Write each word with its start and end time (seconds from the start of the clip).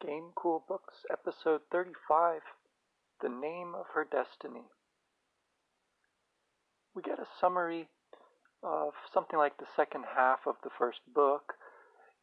Game 0.00 0.32
Cool 0.34 0.64
Books, 0.66 1.04
Episode 1.12 1.60
35 1.70 2.40
The 3.20 3.28
Name 3.28 3.74
of 3.74 3.84
Her 3.92 4.06
Destiny. 4.10 4.64
We 6.94 7.02
get 7.02 7.18
a 7.18 7.26
summary 7.38 7.86
of 8.62 8.94
something 9.12 9.38
like 9.38 9.58
the 9.58 9.68
second 9.76 10.06
half 10.16 10.46
of 10.46 10.54
the 10.64 10.70
first 10.78 11.00
book 11.14 11.52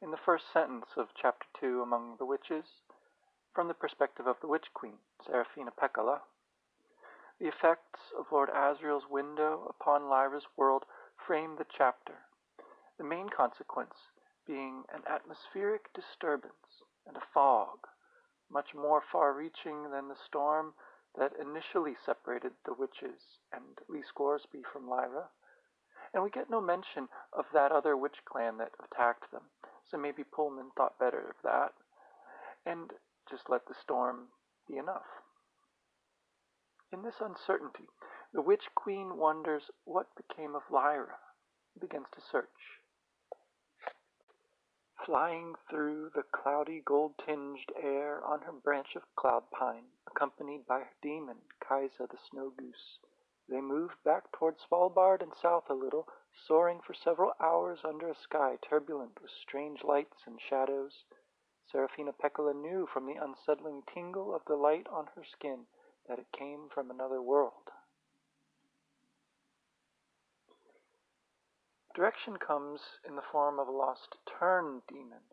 in 0.02 0.10
the 0.10 0.18
first 0.26 0.46
sentence 0.52 0.88
of 0.98 1.10
Chapter 1.22 1.46
2 1.60 1.84
Among 1.84 2.16
the 2.18 2.26
Witches 2.26 2.66
from 3.54 3.68
the 3.68 3.76
perspective 3.76 4.26
of 4.26 4.38
the 4.42 4.48
Witch 4.48 4.74
Queen, 4.74 4.98
Serafina 5.24 5.70
Pekkala. 5.70 6.22
The 7.40 7.48
effects 7.48 8.10
of 8.18 8.26
Lord 8.32 8.50
Asriel's 8.50 9.06
window 9.08 9.68
upon 9.70 10.10
Lyra's 10.10 10.48
world 10.58 10.84
frame 11.28 11.58
the 11.60 11.68
chapter, 11.78 12.16
the 12.98 13.04
main 13.04 13.30
consequence 13.30 13.94
being 14.48 14.84
an 14.92 15.02
atmospheric 15.08 15.94
disturbance 15.94 16.67
and 17.08 17.18
a 17.18 17.28
fog, 17.34 17.88
much 18.52 18.74
more 18.76 19.02
far 19.12 19.34
reaching 19.34 19.92
than 19.92 20.08
the 20.08 20.16
storm 20.26 20.74
that 21.18 21.34
initially 21.42 21.96
separated 22.06 22.52
the 22.66 22.74
witches 22.74 23.40
and 23.52 23.64
Lee 23.90 24.04
Scoresby 24.08 24.62
from 24.72 24.90
Lyra. 24.90 25.30
And 26.14 26.24
we 26.24 26.30
get 26.30 26.50
no 26.50 26.62
mention 26.62 27.08
of 27.34 27.46
that 27.54 27.72
other 27.72 27.98
witch 27.98 28.18
clan 28.26 28.58
that 28.58 28.72
attacked 28.84 29.32
them, 29.32 29.44
so 29.90 29.98
maybe 29.98 30.24
Pullman 30.24 30.72
thought 30.76 31.00
better 31.00 31.30
of 31.30 31.36
that, 31.44 31.74
and 32.66 32.92
just 33.30 33.50
let 33.50 33.68
the 33.68 33.76
storm 33.82 34.28
be 34.68 34.78
enough. 34.78 35.08
In 36.94 37.02
this 37.04 37.20
uncertainty, 37.20 37.90
the 38.34 38.42
witch 38.42 38.70
queen 38.76 39.18
wonders 39.18 39.64
what 39.84 40.08
became 40.16 40.56
of 40.56 40.62
Lyra, 40.72 41.18
begins 41.80 42.08
to 42.14 42.22
search. 42.22 42.82
Flying 45.06 45.56
through 45.70 46.10
the 46.10 46.24
cloudy 46.24 46.82
gold-tinged 46.82 47.72
air 47.76 48.24
on 48.26 48.42
her 48.42 48.52
branch 48.52 48.96
of 48.96 49.16
cloud 49.16 49.50
pine, 49.52 49.86
accompanied 50.08 50.66
by 50.66 50.80
her 50.80 50.94
demon, 51.02 51.42
Kaisa 51.60 52.08
the 52.08 52.18
snow 52.18 52.50
goose, 52.50 53.00
they 53.50 53.62
moved 53.62 54.04
back 54.04 54.30
toward 54.34 54.60
Svalbard 54.60 55.22
and 55.22 55.34
south 55.34 55.70
a 55.70 55.74
little, 55.74 56.06
soaring 56.34 56.82
for 56.82 56.94
several 56.94 57.34
hours 57.40 57.86
under 57.86 58.10
a 58.10 58.16
sky 58.16 58.58
turbulent 58.62 59.22
with 59.22 59.32
strange 59.32 59.86
lights 59.86 60.28
and 60.28 60.42
shadows. 60.42 61.06
Serafina 61.72 62.12
Pekkala 62.12 62.54
knew 62.54 62.86
from 62.86 63.06
the 63.06 63.16
unsettling 63.16 63.84
tingle 63.84 64.36
of 64.36 64.44
the 64.46 64.58
light 64.58 64.86
on 64.90 65.08
her 65.16 65.24
skin 65.24 65.66
that 66.08 66.20
it 66.20 66.32
came 66.34 66.68
from 66.68 66.92
another 66.92 67.22
world. 67.22 67.72
Direction 71.98 72.38
comes 72.38 72.80
in 73.10 73.16
the 73.16 73.26
form 73.32 73.58
of 73.58 73.68
a 73.68 73.72
lost 73.72 74.18
tern 74.30 74.84
demon, 74.88 75.24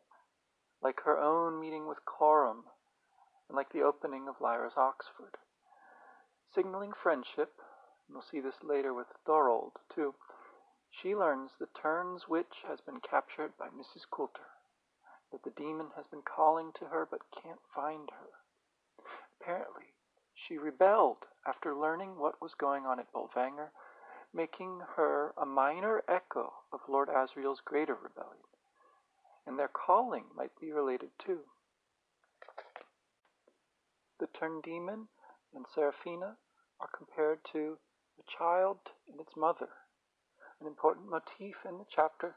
like 0.80 0.98
her 1.04 1.18
own 1.18 1.60
meeting 1.60 1.86
with 1.86 2.06
Coram, 2.06 2.64
and 3.50 3.54
like 3.54 3.70
the 3.70 3.82
opening 3.82 4.28
of 4.28 4.40
Lyra's 4.40 4.72
Oxford. 4.74 5.36
Signaling 6.54 6.94
friendship, 6.94 7.60
and 8.08 8.16
we'll 8.16 8.22
see 8.22 8.40
this 8.40 8.62
later 8.62 8.94
with 8.94 9.08
Thorold, 9.26 9.72
too, 9.94 10.14
she 10.88 11.14
learns 11.14 11.50
the 11.58 11.68
tern's 11.82 12.30
witch 12.30 12.64
has 12.66 12.80
been 12.80 13.00
captured 13.00 13.52
by 13.58 13.68
Mrs. 13.68 14.08
Coulter, 14.10 14.48
that 15.32 15.42
the 15.42 15.52
demon 15.60 15.88
has 15.96 16.06
been 16.06 16.22
calling 16.22 16.72
to 16.78 16.86
her 16.86 17.04
but 17.04 17.20
can't 17.42 17.60
find 17.74 18.08
her. 18.08 19.04
Apparently, 19.38 19.92
she 20.32 20.56
rebelled 20.56 21.26
after 21.46 21.74
learning 21.74 22.16
what 22.16 22.40
was 22.40 22.54
going 22.54 22.86
on 22.86 22.98
at 22.98 23.12
Bolvangar 23.12 23.70
making 24.34 24.80
her 24.96 25.32
a 25.40 25.46
minor 25.46 26.02
echo 26.08 26.52
of 26.72 26.80
Lord 26.88 27.08
Asriel's 27.08 27.60
greater 27.64 27.94
rebellion, 27.94 28.42
and 29.46 29.58
their 29.58 29.68
calling 29.68 30.24
might 30.34 30.50
be 30.60 30.72
related 30.72 31.10
too. 31.24 31.40
The 34.18 34.26
tern 34.38 34.60
Demon 34.60 35.08
and 35.54 35.64
Serafina 35.72 36.36
are 36.80 36.88
compared 36.96 37.38
to 37.52 37.78
the 38.16 38.24
child 38.38 38.78
and 39.08 39.20
its 39.20 39.36
mother, 39.36 39.68
an 40.60 40.66
important 40.66 41.08
motif 41.08 41.56
in 41.64 41.78
the 41.78 41.86
chapter 41.94 42.34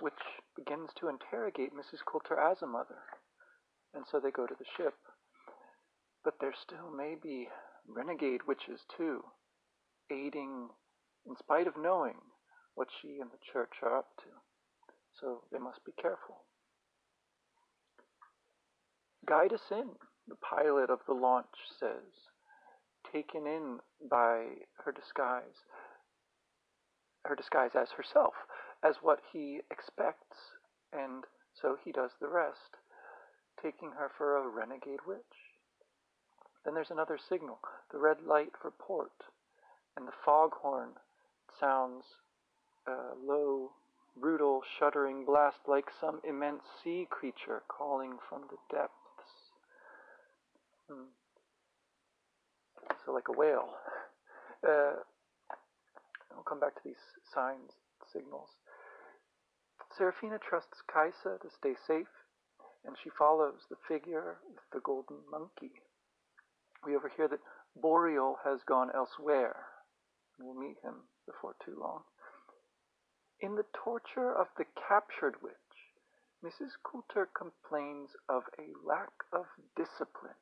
which 0.00 0.14
begins 0.56 0.90
to 0.98 1.08
interrogate 1.08 1.72
Mrs. 1.74 2.04
Coulter 2.04 2.38
as 2.38 2.62
a 2.62 2.66
mother, 2.66 2.98
and 3.94 4.04
so 4.10 4.18
they 4.18 4.30
go 4.30 4.46
to 4.46 4.54
the 4.58 4.64
ship. 4.76 4.94
But 6.24 6.34
there 6.40 6.54
still 6.54 6.90
may 6.90 7.14
be 7.14 7.48
renegade 7.86 8.42
witches 8.46 8.80
too, 8.96 9.22
aiding 10.10 10.70
in 11.26 11.36
spite 11.36 11.66
of 11.66 11.76
knowing 11.76 12.16
what 12.74 12.88
she 13.00 13.18
and 13.20 13.30
the 13.30 13.52
church 13.52 13.72
are 13.82 13.96
up 13.96 14.16
to. 14.18 14.30
So 15.20 15.42
they 15.52 15.58
must 15.58 15.84
be 15.84 15.92
careful. 16.00 16.42
Guide 19.26 19.52
us 19.52 19.70
in, 19.70 19.90
the 20.26 20.36
pilot 20.36 20.90
of 20.90 21.00
the 21.06 21.14
launch 21.14 21.46
says, 21.78 22.30
taken 23.12 23.46
in 23.46 23.78
by 24.10 24.44
her 24.84 24.92
disguise, 24.92 25.66
her 27.24 27.36
disguise 27.36 27.70
as 27.74 27.90
herself, 27.96 28.34
as 28.82 28.96
what 29.02 29.20
he 29.32 29.60
expects, 29.70 30.58
and 30.92 31.24
so 31.54 31.76
he 31.84 31.92
does 31.92 32.10
the 32.20 32.28
rest, 32.28 32.76
taking 33.62 33.92
her 33.92 34.10
for 34.16 34.36
a 34.36 34.48
renegade 34.48 35.06
witch. 35.06 35.20
Then 36.64 36.74
there's 36.74 36.90
another 36.90 37.18
signal, 37.18 37.58
the 37.92 37.98
red 37.98 38.22
light 38.26 38.52
for 38.60 38.70
port, 38.70 39.12
and 39.96 40.06
the 40.06 40.12
foghorn 40.24 40.90
sounds 41.58 42.04
a 42.86 43.14
low, 43.24 43.70
brutal, 44.16 44.62
shuddering 44.78 45.24
blast 45.24 45.58
like 45.66 45.86
some 46.00 46.20
immense 46.28 46.62
sea 46.82 47.06
creature 47.10 47.62
calling 47.68 48.18
from 48.28 48.42
the 48.50 48.56
depths. 48.74 49.52
Hmm. 50.90 51.10
So, 53.04 53.12
like 53.12 53.28
a 53.28 53.38
whale. 53.38 53.68
Uh, 54.62 54.94
I'll 56.30 56.44
come 56.46 56.60
back 56.60 56.76
to 56.76 56.80
these 56.84 57.02
signs, 57.34 57.72
signals. 58.12 58.50
Serafina 59.98 60.38
trusts 60.38 60.82
Kaisa 60.86 61.42
to 61.42 61.50
stay 61.50 61.74
safe, 61.84 62.06
and 62.86 62.94
she 63.02 63.10
follows 63.10 63.66
the 63.68 63.76
figure 63.88 64.36
with 64.46 64.62
the 64.72 64.78
golden 64.78 65.16
monkey. 65.28 65.82
We 66.86 66.94
overhear 66.94 67.26
that 67.26 67.40
Boreal 67.74 68.36
has 68.44 68.60
gone 68.68 68.90
elsewhere. 68.94 69.56
We'll 70.38 70.54
meet 70.54 70.76
him 70.84 71.02
before 71.32 71.54
too 71.64 71.76
long. 71.80 72.02
In 73.40 73.56
the 73.56 73.66
torture 73.72 74.32
of 74.32 74.46
the 74.56 74.64
captured 74.88 75.42
witch, 75.42 75.56
Mrs. 76.44 76.72
Coulter 76.84 77.28
complains 77.34 78.10
of 78.28 78.42
a 78.58 78.72
lack 78.86 79.12
of 79.32 79.46
discipline. 79.76 80.38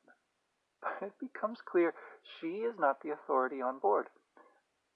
But 0.81 1.07
it 1.07 1.13
becomes 1.19 1.59
clear 1.61 1.93
she 2.39 2.65
is 2.65 2.75
not 2.79 3.01
the 3.01 3.11
authority 3.11 3.61
on 3.61 3.79
board. 3.79 4.07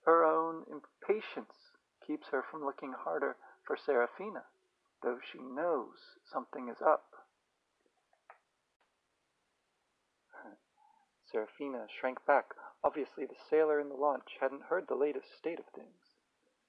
Her 0.06 0.24
own 0.24 0.66
impatience 0.70 1.54
keeps 2.06 2.28
her 2.30 2.44
from 2.50 2.66
looking 2.66 2.94
harder 2.94 3.36
for 3.66 3.78
Serafina, 3.78 4.44
though 5.02 5.20
she 5.32 5.40
knows 5.40 5.98
something 6.32 6.70
is 6.70 6.82
up. 6.82 7.06
Serafina 11.32 11.86
shrank 12.00 12.20
back. 12.26 12.46
Obviously, 12.86 13.26
the 13.26 13.36
sailor 13.50 13.80
in 13.80 13.90
the 13.90 13.96
launch 13.96 14.38
hadn't 14.40 14.62
heard 14.62 14.88
the 14.88 14.94
latest 14.94 15.36
state 15.36 15.58
of 15.58 15.66
things. 15.74 16.14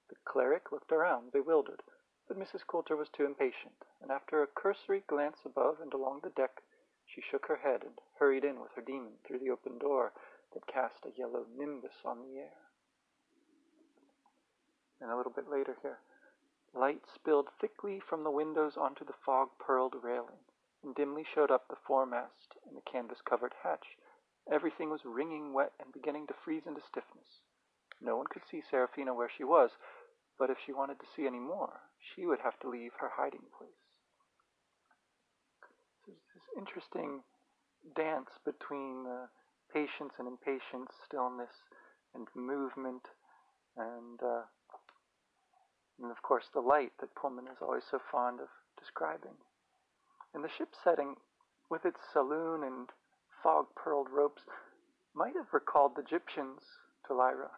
The 0.09 0.15
cleric 0.25 0.71
looked 0.71 0.91
around, 0.91 1.31
bewildered, 1.31 1.83
but 2.27 2.39
Mrs. 2.39 2.65
Coulter 2.65 2.95
was 2.95 3.07
too 3.09 3.23
impatient, 3.23 3.85
and 4.01 4.09
after 4.09 4.41
a 4.41 4.47
cursory 4.47 5.03
glance 5.05 5.37
above 5.45 5.79
and 5.79 5.93
along 5.93 6.21
the 6.23 6.31
deck, 6.31 6.63
she 7.05 7.21
shook 7.21 7.45
her 7.45 7.57
head 7.57 7.83
and 7.83 8.01
hurried 8.17 8.43
in 8.43 8.59
with 8.59 8.71
her 8.71 8.81
demon 8.81 9.19
through 9.23 9.37
the 9.37 9.51
open 9.51 9.77
door 9.77 10.11
that 10.55 10.65
cast 10.65 11.05
a 11.05 11.11
yellow 11.15 11.45
nimbus 11.55 12.01
on 12.03 12.23
the 12.23 12.39
air. 12.39 12.65
And 14.99 15.11
a 15.11 15.17
little 15.17 15.31
bit 15.31 15.47
later 15.47 15.77
here, 15.83 15.99
light 16.73 17.03
spilled 17.13 17.49
thickly 17.61 17.99
from 17.99 18.23
the 18.23 18.31
windows 18.31 18.75
onto 18.75 19.05
the 19.05 19.13
fog-pearled 19.23 19.93
railing, 20.01 20.41
and 20.83 20.95
dimly 20.95 21.23
showed 21.23 21.51
up 21.51 21.67
the 21.67 21.77
foremast 21.87 22.57
and 22.65 22.75
the 22.75 22.91
canvas-covered 22.91 23.53
hatch, 23.61 23.85
Everything 24.51 24.89
was 24.89 25.01
wringing 25.05 25.53
wet 25.53 25.73
and 25.79 25.91
beginning 25.93 26.27
to 26.27 26.33
freeze 26.43 26.63
into 26.65 26.81
stiffness. 26.81 27.41
No 28.01 28.15
one 28.15 28.27
could 28.31 28.43
see 28.49 28.61
Serafina 28.61 29.13
where 29.13 29.29
she 29.29 29.43
was, 29.43 29.71
but 30.39 30.49
if 30.49 30.57
she 30.65 30.71
wanted 30.71 30.99
to 30.99 31.05
see 31.15 31.25
any 31.25 31.39
more, 31.39 31.81
she 31.99 32.25
would 32.25 32.39
have 32.43 32.59
to 32.59 32.69
leave 32.69 32.91
her 32.99 33.11
hiding 33.15 33.43
place. 33.57 33.83
So 36.05 36.11
there's 36.13 36.31
this 36.33 36.57
interesting 36.57 37.21
dance 37.95 38.29
between 38.45 39.05
uh, 39.07 39.27
patience 39.73 40.13
and 40.19 40.27
impatience, 40.27 40.91
stillness 41.05 41.51
and 42.15 42.27
movement, 42.35 43.03
and, 43.75 44.21
uh, 44.23 44.45
and 46.01 46.11
of 46.11 46.21
course 46.21 46.45
the 46.53 46.61
light 46.61 46.93
that 46.99 47.15
Pullman 47.15 47.47
is 47.47 47.57
always 47.61 47.83
so 47.89 47.99
fond 48.11 48.39
of 48.39 48.47
describing. 48.79 49.35
And 50.33 50.43
the 50.43 50.49
ship 50.49 50.69
setting, 50.83 51.15
with 51.69 51.85
its 51.85 51.99
saloon 52.13 52.63
and 52.63 52.87
fog-pearled 53.41 54.07
ropes 54.11 54.43
might 55.15 55.35
have 55.35 55.53
recalled 55.53 55.95
the 55.95 56.01
Egyptians 56.01 56.61
to 57.07 57.13
Lyra, 57.13 57.51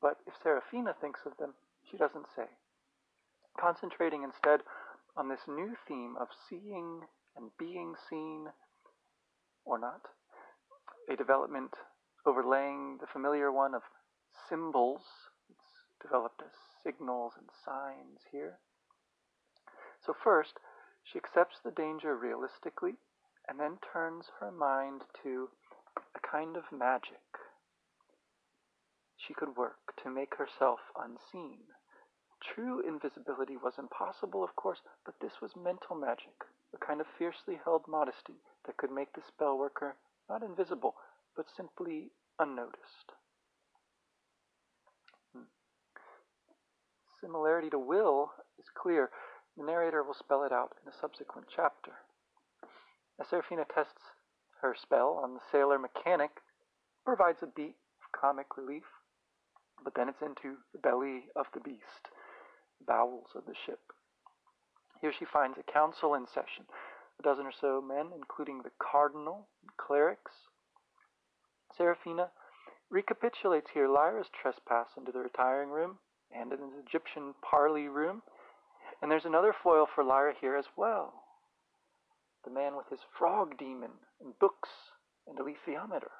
but 0.00 0.18
if 0.26 0.34
Serafina 0.42 0.94
thinks 1.00 1.20
of 1.24 1.36
them, 1.38 1.54
she 1.90 1.96
doesn't 1.96 2.26
say. 2.34 2.46
Concentrating 3.58 4.22
instead 4.22 4.60
on 5.16 5.28
this 5.28 5.46
new 5.46 5.74
theme 5.86 6.16
of 6.20 6.28
seeing 6.48 7.00
and 7.36 7.50
being 7.58 7.94
seen, 8.08 8.46
or 9.64 9.78
not, 9.78 10.02
a 11.08 11.16
development 11.16 11.72
overlaying 12.26 12.98
the 13.00 13.06
familiar 13.06 13.50
one 13.50 13.74
of 13.74 13.82
symbols. 14.48 15.02
It's 15.50 16.00
developed 16.00 16.42
as 16.42 16.52
signals 16.84 17.34
and 17.38 17.48
signs 17.64 18.20
here. 18.30 18.58
So, 20.04 20.14
first, 20.24 20.54
she 21.04 21.18
accepts 21.18 21.56
the 21.64 21.70
danger 21.70 22.16
realistically 22.16 22.94
and 23.48 23.58
then 23.58 23.78
turns 23.92 24.26
her 24.40 24.50
mind 24.50 25.02
to 25.22 25.48
a 26.14 26.20
kind 26.26 26.56
of 26.56 26.64
magic. 26.70 27.22
She 29.16 29.34
could 29.34 29.56
work 29.56 29.94
to 30.02 30.10
make 30.10 30.34
herself 30.36 30.80
unseen. 30.98 31.58
True 32.42 32.80
invisibility 32.80 33.56
was 33.56 33.78
impossible, 33.78 34.42
of 34.42 34.56
course, 34.56 34.80
but 35.04 35.14
this 35.20 35.40
was 35.40 35.54
mental 35.54 35.94
magic, 35.94 36.34
a 36.74 36.78
kind 36.84 37.00
of 37.00 37.06
fiercely 37.18 37.60
held 37.64 37.86
modesty 37.86 38.42
that 38.66 38.76
could 38.76 38.90
make 38.90 39.12
the 39.12 39.22
spell 39.28 39.56
worker 39.56 39.96
not 40.28 40.42
invisible, 40.42 40.94
but 41.36 41.46
simply 41.56 42.10
unnoticed. 42.38 43.12
Hmm. 45.32 45.46
Similarity 47.20 47.70
to 47.70 47.78
will 47.78 48.32
is 48.58 48.66
clear. 48.74 49.10
The 49.56 49.64
narrator 49.64 50.02
will 50.02 50.14
spell 50.14 50.42
it 50.42 50.52
out 50.52 50.74
in 50.82 50.90
a 50.90 50.96
subsequent 51.00 51.46
chapter. 51.54 51.92
As 53.22 53.28
Serafina 53.28 53.64
tests 53.72 54.02
her 54.62 54.74
spell 54.74 55.20
on 55.22 55.34
the 55.34 55.40
sailor 55.52 55.78
mechanic, 55.78 56.42
provides 57.04 57.40
a 57.40 57.46
beat 57.46 57.76
of 58.02 58.20
comic 58.20 58.56
relief, 58.56 58.82
but 59.84 59.94
then 59.94 60.08
it's 60.08 60.22
into 60.22 60.56
the 60.72 60.80
belly 60.80 61.26
of 61.36 61.46
the 61.54 61.60
beast, 61.60 62.10
the 62.80 62.84
bowels 62.84 63.28
of 63.36 63.46
the 63.46 63.54
ship. 63.54 63.78
Here 65.00 65.12
she 65.16 65.24
finds 65.24 65.56
a 65.56 65.72
council 65.72 66.14
in 66.14 66.26
session, 66.26 66.66
a 67.20 67.22
dozen 67.22 67.46
or 67.46 67.52
so 67.52 67.80
men, 67.80 68.10
including 68.12 68.62
the 68.62 68.72
cardinal 68.80 69.46
and 69.62 69.70
clerics. 69.76 70.32
Serafina 71.76 72.28
recapitulates 72.90 73.70
here 73.70 73.86
Lyra's 73.86 74.30
trespass 74.30 74.88
into 74.96 75.12
the 75.12 75.20
retiring 75.20 75.70
room 75.70 75.98
and 76.32 76.50
the 76.50 76.58
Egyptian 76.84 77.34
parley 77.40 77.86
room, 77.86 78.22
and 79.00 79.08
there's 79.08 79.26
another 79.26 79.54
foil 79.62 79.86
for 79.94 80.02
Lyra 80.02 80.34
here 80.40 80.56
as 80.56 80.66
well. 80.76 81.21
The 82.44 82.50
man 82.50 82.76
with 82.76 82.88
his 82.88 83.00
frog 83.16 83.56
demon 83.56 83.92
and 84.20 84.38
books 84.38 84.70
and 85.26 85.38
alethiometer, 85.38 86.10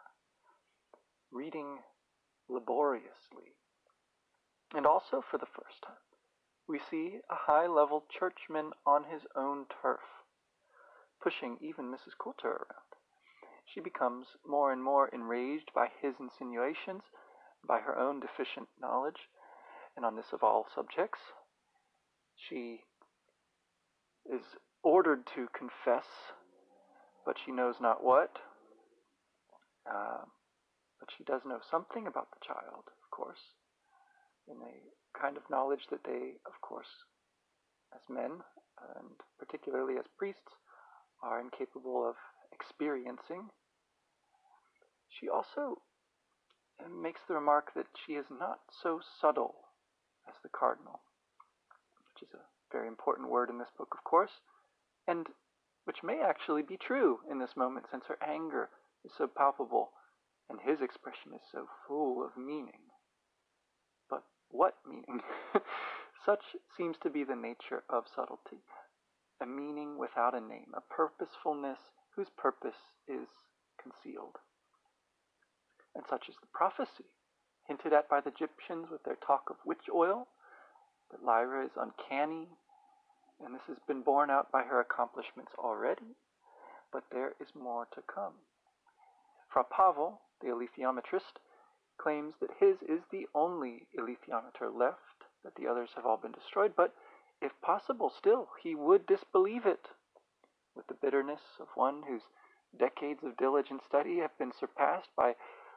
reading 1.31 1.79
laboriously. 2.49 3.57
And 4.75 4.87
also, 4.87 5.21
for 5.21 5.39
the 5.39 5.47
first 5.47 5.83
time, 5.85 5.97
we 6.69 6.79
see 6.79 7.19
a 7.29 7.35
high 7.35 7.67
level 7.67 8.05
churchman 8.09 8.71
on 8.87 9.05
his 9.05 9.23
own 9.35 9.67
turf, 9.83 10.01
pushing 11.21 11.59
even 11.61 11.87
Mrs. 11.87 12.17
Coulter 12.19 12.49
around. 12.49 12.93
She 13.67 13.81
becomes 13.81 14.27
more 14.47 14.73
and 14.73 14.83
more 14.83 15.09
enraged 15.09 15.71
by 15.75 15.89
his 16.01 16.15
insinuations, 16.21 17.03
by 17.67 17.81
her 17.81 17.99
own 17.99 18.21
deficient 18.21 18.69
knowledge, 18.81 19.29
and 19.97 20.05
on 20.05 20.17
this 20.17 20.33
of 20.33 20.43
all 20.43 20.67
subjects. 20.75 21.21
She 22.37 22.85
is 24.25 24.43
ordered 24.83 25.27
to 25.35 25.49
confess, 25.57 26.07
but 27.25 27.37
she 27.45 27.53
knows 27.53 27.77
not 27.81 28.03
what. 28.03 28.39
Uh, 29.89 30.25
but 31.01 31.09
she 31.17 31.25
does 31.25 31.43
know 31.45 31.59
something 31.71 32.07
about 32.07 32.29
the 32.31 32.47
child, 32.47 32.85
of 32.87 33.11
course, 33.11 33.43
in 34.47 34.57
a 34.63 35.19
kind 35.19 35.37
of 35.37 35.43
knowledge 35.51 35.87
that 35.91 36.05
they, 36.05 36.39
of 36.47 36.61
course, 36.61 36.91
as 37.95 38.03
men, 38.09 38.39
and 38.97 39.11
particularly 39.39 39.95
as 39.99 40.05
priests, 40.17 40.55
are 41.23 41.41
incapable 41.41 42.09
of 42.09 42.15
experiencing. 42.53 43.51
She 45.09 45.29
also 45.29 45.83
makes 46.91 47.21
the 47.27 47.35
remark 47.35 47.75
that 47.75 47.87
she 48.07 48.15
is 48.15 48.27
not 48.31 48.61
so 48.83 49.01
subtle 49.21 49.55
as 50.29 50.35
the 50.43 50.49
cardinal, 50.49 51.01
which 52.15 52.29
is 52.29 52.35
a 52.35 52.47
very 52.73 52.89
important 52.89 53.29
word 53.31 53.51
in 53.51 53.59
this 53.59 53.71
book, 53.77 53.95
of 53.97 54.03
course, 54.05 54.41
and 55.07 55.27
which 55.85 56.03
may 56.03 56.21
actually 56.21 56.63
be 56.63 56.77
true 56.77 57.19
in 57.31 57.39
this 57.39 57.57
moment 57.57 57.87
since 57.91 58.05
her 58.07 58.19
anger 58.23 58.69
is 59.05 59.13
so 59.17 59.27
palpable 59.27 59.91
and 60.49 60.61
his 60.61 60.81
expression 60.81 61.33
is 61.35 61.43
so 61.51 61.67
full 61.87 62.25
of 62.25 62.37
meaning. 62.37 62.91
But 64.09 64.23
what 64.49 64.75
meaning? 64.87 65.21
Such 66.25 66.43
seems 66.77 66.97
to 67.03 67.11
be 67.11 67.25
the 67.25 67.35
nature 67.35 67.83
of 67.91 68.05
subtlety 68.15 68.63
a 69.43 69.47
meaning 69.47 69.99
without 69.99 70.35
a 70.35 70.41
name, 70.41 70.71
a 70.75 70.81
purposefulness 70.81 71.79
whose 72.15 72.31
purpose 72.39 72.79
is 73.09 73.27
concealed. 73.83 74.39
And 75.95 76.05
such 76.09 76.29
is 76.29 76.37
the 76.41 76.47
prophecy 76.55 77.11
hinted 77.67 77.93
at 77.93 78.09
by 78.09 78.21
the 78.21 78.31
Egyptians 78.31 78.87
with 78.91 79.03
their 79.03 79.19
talk 79.27 79.51
of 79.51 79.57
witch 79.67 79.91
oil, 79.93 80.29
that 81.11 81.25
Lyra 81.25 81.67
is 81.67 81.73
uncanny, 81.77 82.49
and 83.45 83.55
this 83.55 83.67
has 83.69 83.79
been 83.87 84.03
borne 84.03 84.31
out 84.31 84.51
by 84.53 84.63
her 84.63 84.81
accomplishments 84.81 85.53
already, 85.59 86.17
but 86.93 87.05
there 87.11 87.35
is 87.41 87.49
more 87.55 87.87
to 87.95 88.03
come. 88.03 88.35
Fra 89.53 89.65
Pavel, 89.65 90.21
the 90.41 90.49
alethiometrist, 90.49 91.41
claims 91.99 92.35
that 92.41 92.51
his 92.59 92.77
is 92.83 93.03
the 93.11 93.27
only 93.35 93.87
alethiometer 93.99 94.71
left, 94.75 95.27
that 95.45 95.55
the 95.57 95.67
others 95.67 95.91
have 95.97 96.07
all 96.07 96.17
been 96.17 96.33
destroyed, 96.33 96.73
but 96.77 96.95
if 97.41 97.53
possible, 97.61 98.11
still, 98.11 98.49
he 98.63 98.75
would 98.75 99.07
disbelieve 99.07 99.67
it 99.67 99.89
with 100.75 100.87
the 100.87 100.95
bitterness 100.95 101.43
of 101.61 101.69
one 101.75 102.03
whose 102.09 102.23
decades 102.79 103.23
of 103.25 103.37
diligent 103.37 103.83
study 103.85 104.19
have 104.19 104.37
been 104.39 104.53
surpassed 104.59 105.11
by 105.17 105.35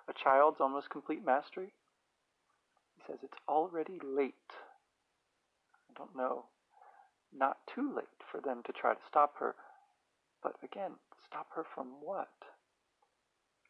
a 0.07 0.13
child's 0.13 0.61
almost 0.61 0.89
complete 0.89 1.25
mastery. 1.25 1.73
He 2.95 3.03
says 3.05 3.19
it's 3.23 3.37
already 3.49 3.99
late. 4.03 4.33
I 5.89 5.97
don't 5.97 6.15
know. 6.15 6.45
Not 7.37 7.57
too 7.67 7.93
late 7.93 8.23
for 8.31 8.39
them 8.39 8.61
to 8.65 8.71
try 8.71 8.93
to 8.93 9.07
stop 9.07 9.33
her. 9.39 9.55
But 10.41 10.53
again, 10.63 10.91
stop 11.25 11.47
her 11.55 11.63
from 11.75 11.87
what? 12.01 12.31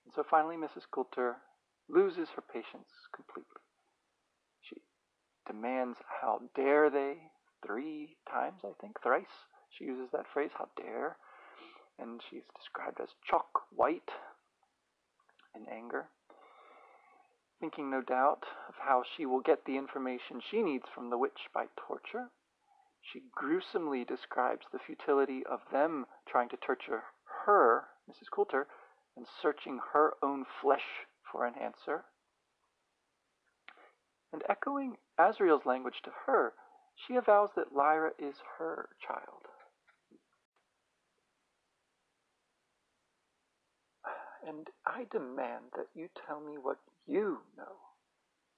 And 0.05 0.13
so 0.13 0.23
finally, 0.29 0.55
Mrs. 0.55 0.83
Coulter 0.93 1.37
loses 1.89 2.29
her 2.35 2.41
patience 2.41 2.91
completely. 3.13 3.61
She 4.61 4.77
demands, 5.47 5.97
How 6.21 6.41
dare 6.55 6.89
they? 6.89 7.31
Three 7.65 8.17
times, 8.29 8.61
I 8.63 8.73
think, 8.79 9.01
thrice. 9.01 9.47
She 9.71 9.85
uses 9.85 10.11
that 10.11 10.27
phrase, 10.31 10.51
How 10.57 10.67
dare? 10.77 11.17
And 11.97 12.21
she's 12.29 12.43
described 12.55 12.99
as 13.01 13.09
chalk 13.27 13.63
white 13.71 14.11
in 15.55 15.65
anger, 15.73 16.09
thinking 17.59 17.89
no 17.89 18.01
doubt 18.01 18.43
of 18.67 18.75
how 18.77 19.03
she 19.15 19.25
will 19.25 19.39
get 19.39 19.65
the 19.65 19.77
information 19.77 20.41
she 20.41 20.61
needs 20.61 20.85
from 20.93 21.09
the 21.09 21.17
witch 21.17 21.49
by 21.53 21.65
torture. 21.87 22.29
She 23.11 23.21
gruesomely 23.31 24.03
describes 24.03 24.65
the 24.71 24.79
futility 24.79 25.45
of 25.45 25.69
them 25.71 26.07
trying 26.25 26.49
to 26.49 26.57
torture 26.57 27.03
her, 27.45 27.87
Mrs. 28.09 28.31
Coulter, 28.31 28.67
and 29.15 29.27
searching 29.27 29.79
her 29.93 30.15
own 30.23 30.45
flesh 30.45 31.05
for 31.31 31.45
an 31.45 31.55
answer. 31.55 32.05
And 34.33 34.43
echoing 34.49 34.97
Asriel's 35.19 35.65
language 35.65 36.01
to 36.03 36.11
her, 36.25 36.55
she 36.95 37.15
avows 37.15 37.51
that 37.55 37.73
Lyra 37.73 38.11
is 38.17 38.41
her 38.57 38.89
child. 38.99 39.47
And 44.47 44.69
I 44.85 45.05
demand 45.05 45.71
that 45.75 45.89
you 45.93 46.09
tell 46.27 46.39
me 46.39 46.57
what 46.57 46.79
you 47.05 47.41
know. 47.55 47.84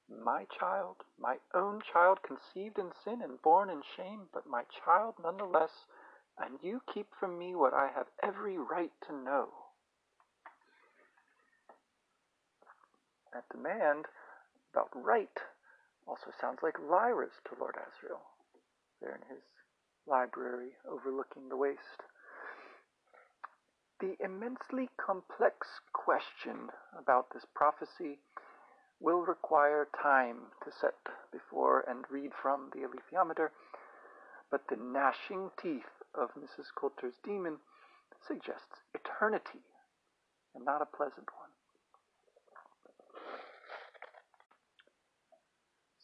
My 0.10 0.46
child, 0.60 0.98
my 1.20 1.38
own 1.54 1.82
child, 1.82 2.20
conceived 2.24 2.80
in 2.80 2.92
sin 3.04 3.22
and 3.22 3.42
born 3.42 3.70
in 3.70 3.82
shame, 3.96 4.30
but 4.34 4.48
my 4.48 4.64
child 4.86 5.16
nonetheless, 5.22 5.86
and 6.38 6.60
you 6.62 6.82
keep 6.94 7.08
from 7.20 7.38
me 7.38 7.56
what 7.56 7.74
I 7.74 7.88
have 7.94 8.08
every 8.24 8.58
right 8.58 8.92
to 9.08 9.14
know. 9.14 9.50
That 13.34 13.50
demand 13.50 14.06
about 14.74 14.90
right 14.96 15.38
also 16.08 16.32
sounds 16.40 16.60
like 16.64 16.80
Lyra's 16.80 17.34
to 17.46 17.60
Lord 17.60 17.76
Asriel, 17.76 18.22
there 19.02 19.14
in 19.16 19.22
his 19.28 19.44
library 20.08 20.72
overlooking 20.90 21.50
the 21.50 21.58
waste. 21.58 22.04
The 24.00 24.16
immensely 24.24 24.90
complex 24.98 25.68
question 25.92 26.70
about 26.98 27.34
this 27.34 27.46
prophecy 27.54 28.20
will 29.00 29.22
require 29.22 29.88
time 30.02 30.38
to 30.64 30.72
set 30.72 30.96
before 31.32 31.86
and 31.88 32.06
read 32.10 32.32
from 32.42 32.70
the 32.74 32.80
alethiometer, 32.80 33.50
but 34.50 34.62
the 34.70 34.76
gnashing 34.76 35.50
teeth 35.62 36.02
of 36.16 36.30
Mrs. 36.34 36.68
Coulter's 36.80 37.16
demon 37.24 37.58
suggests 38.26 38.82
eternity 38.94 39.62
and 40.56 40.66
not 40.66 40.82
a 40.82 40.98
pleasant 40.98 41.30
one. 41.38 41.52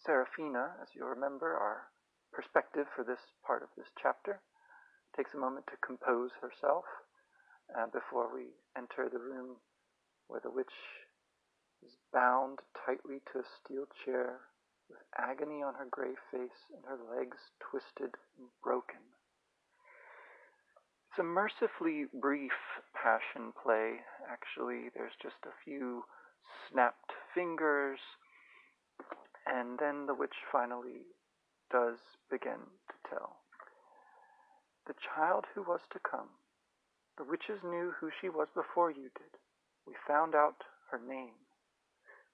Serafina, 0.05 0.75
as 0.81 0.89
you 0.93 1.05
remember, 1.05 1.55
our 1.55 1.88
perspective 2.33 2.85
for 2.95 3.03
this 3.03 3.21
part 3.45 3.63
of 3.63 3.69
this 3.77 3.88
chapter, 4.01 4.41
takes 5.15 5.33
a 5.33 5.38
moment 5.38 5.65
to 5.67 5.77
compose 5.85 6.31
herself, 6.41 6.83
uh, 7.71 7.88
before 7.88 8.33
we 8.33 8.53
enter 8.77 9.09
the 9.09 9.19
room 9.19 9.57
where 10.27 10.41
the 10.43 10.51
witch 10.51 10.73
is 11.85 11.97
bound 12.11 12.59
tightly 12.85 13.19
to 13.31 13.39
a 13.39 13.51
steel 13.59 13.85
chair 14.05 14.39
with 14.89 14.99
agony 15.17 15.61
on 15.61 15.73
her 15.75 15.87
gray 15.89 16.15
face 16.31 16.71
and 16.73 16.83
her 16.87 16.99
legs 17.15 17.37
twisted 17.59 18.15
and 18.37 18.47
broken. 18.63 19.01
It's 21.09 21.19
a 21.19 21.23
mercifully 21.23 22.05
brief 22.13 22.57
passion 22.95 23.53
play, 23.61 24.01
actually. 24.31 24.89
There's 24.95 25.13
just 25.21 25.37
a 25.45 25.53
few 25.63 26.03
snapped 26.69 27.11
fingers, 27.35 27.99
and 29.45 29.77
then 29.77 30.07
the 30.07 30.15
witch 30.15 30.35
finally 30.51 31.05
does 31.71 31.99
begin 32.31 32.65
to 32.89 33.09
tell. 33.09 33.37
The 34.87 34.95
child 35.15 35.45
who 35.53 35.61
was 35.61 35.81
to 35.93 35.99
come. 35.99 36.29
The 37.17 37.23
witches 37.23 37.61
knew 37.63 37.93
who 37.99 38.09
she 38.19 38.29
was 38.29 38.47
before 38.55 38.89
you 38.89 39.09
did. 39.13 39.37
We 39.85 39.93
found 40.07 40.33
out 40.33 40.63
her 40.89 40.99
name. 40.99 41.42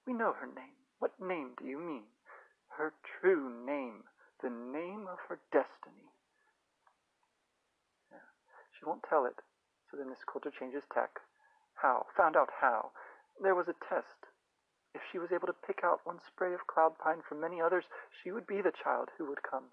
We 0.06 0.12
know 0.12 0.32
her 0.32 0.46
name. 0.46 0.76
What 0.98 1.20
name 1.20 1.52
do 1.58 1.64
you 1.64 1.78
mean? 1.78 2.04
Her 2.68 2.92
true 3.20 3.50
name. 3.66 4.04
The 4.42 4.50
name 4.50 5.06
of 5.10 5.18
her 5.28 5.38
destiny. 5.52 6.10
She 8.72 8.86
won't 8.86 9.04
tell 9.04 9.26
it. 9.26 9.36
So 9.90 9.98
then 9.98 10.08
Miss 10.08 10.24
Coulter 10.24 10.50
changes 10.50 10.84
tack. 10.92 11.20
How? 11.74 12.06
Found 12.16 12.36
out 12.36 12.48
how. 12.60 12.92
There 13.42 13.54
was 13.54 13.68
a 13.68 13.76
test. 13.88 14.24
If 14.94 15.02
she 15.12 15.18
was 15.18 15.32
able 15.32 15.46
to 15.46 15.66
pick 15.66 15.84
out 15.84 16.04
one 16.04 16.18
spray 16.18 16.54
of 16.54 16.66
cloud 16.66 16.98
pine 16.98 17.20
from 17.20 17.40
many 17.40 17.60
others, 17.60 17.84
she 18.10 18.32
would 18.32 18.46
be 18.46 18.60
the 18.60 18.72
child 18.72 19.10
who 19.16 19.26
would 19.28 19.42
come. 19.42 19.70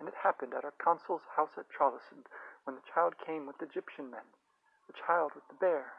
And 0.00 0.08
it 0.08 0.14
happened 0.14 0.54
at 0.54 0.64
our 0.64 0.74
consul's 0.82 1.22
house 1.36 1.52
at 1.56 1.68
Trollesund, 1.68 2.26
when 2.64 2.76
the 2.76 2.88
child 2.92 3.14
came 3.24 3.46
with 3.46 3.58
the 3.58 3.66
Egyptian 3.66 4.10
men, 4.10 4.24
the 4.86 4.96
child 5.06 5.32
with 5.34 5.46
the 5.48 5.54
bear. 5.54 5.92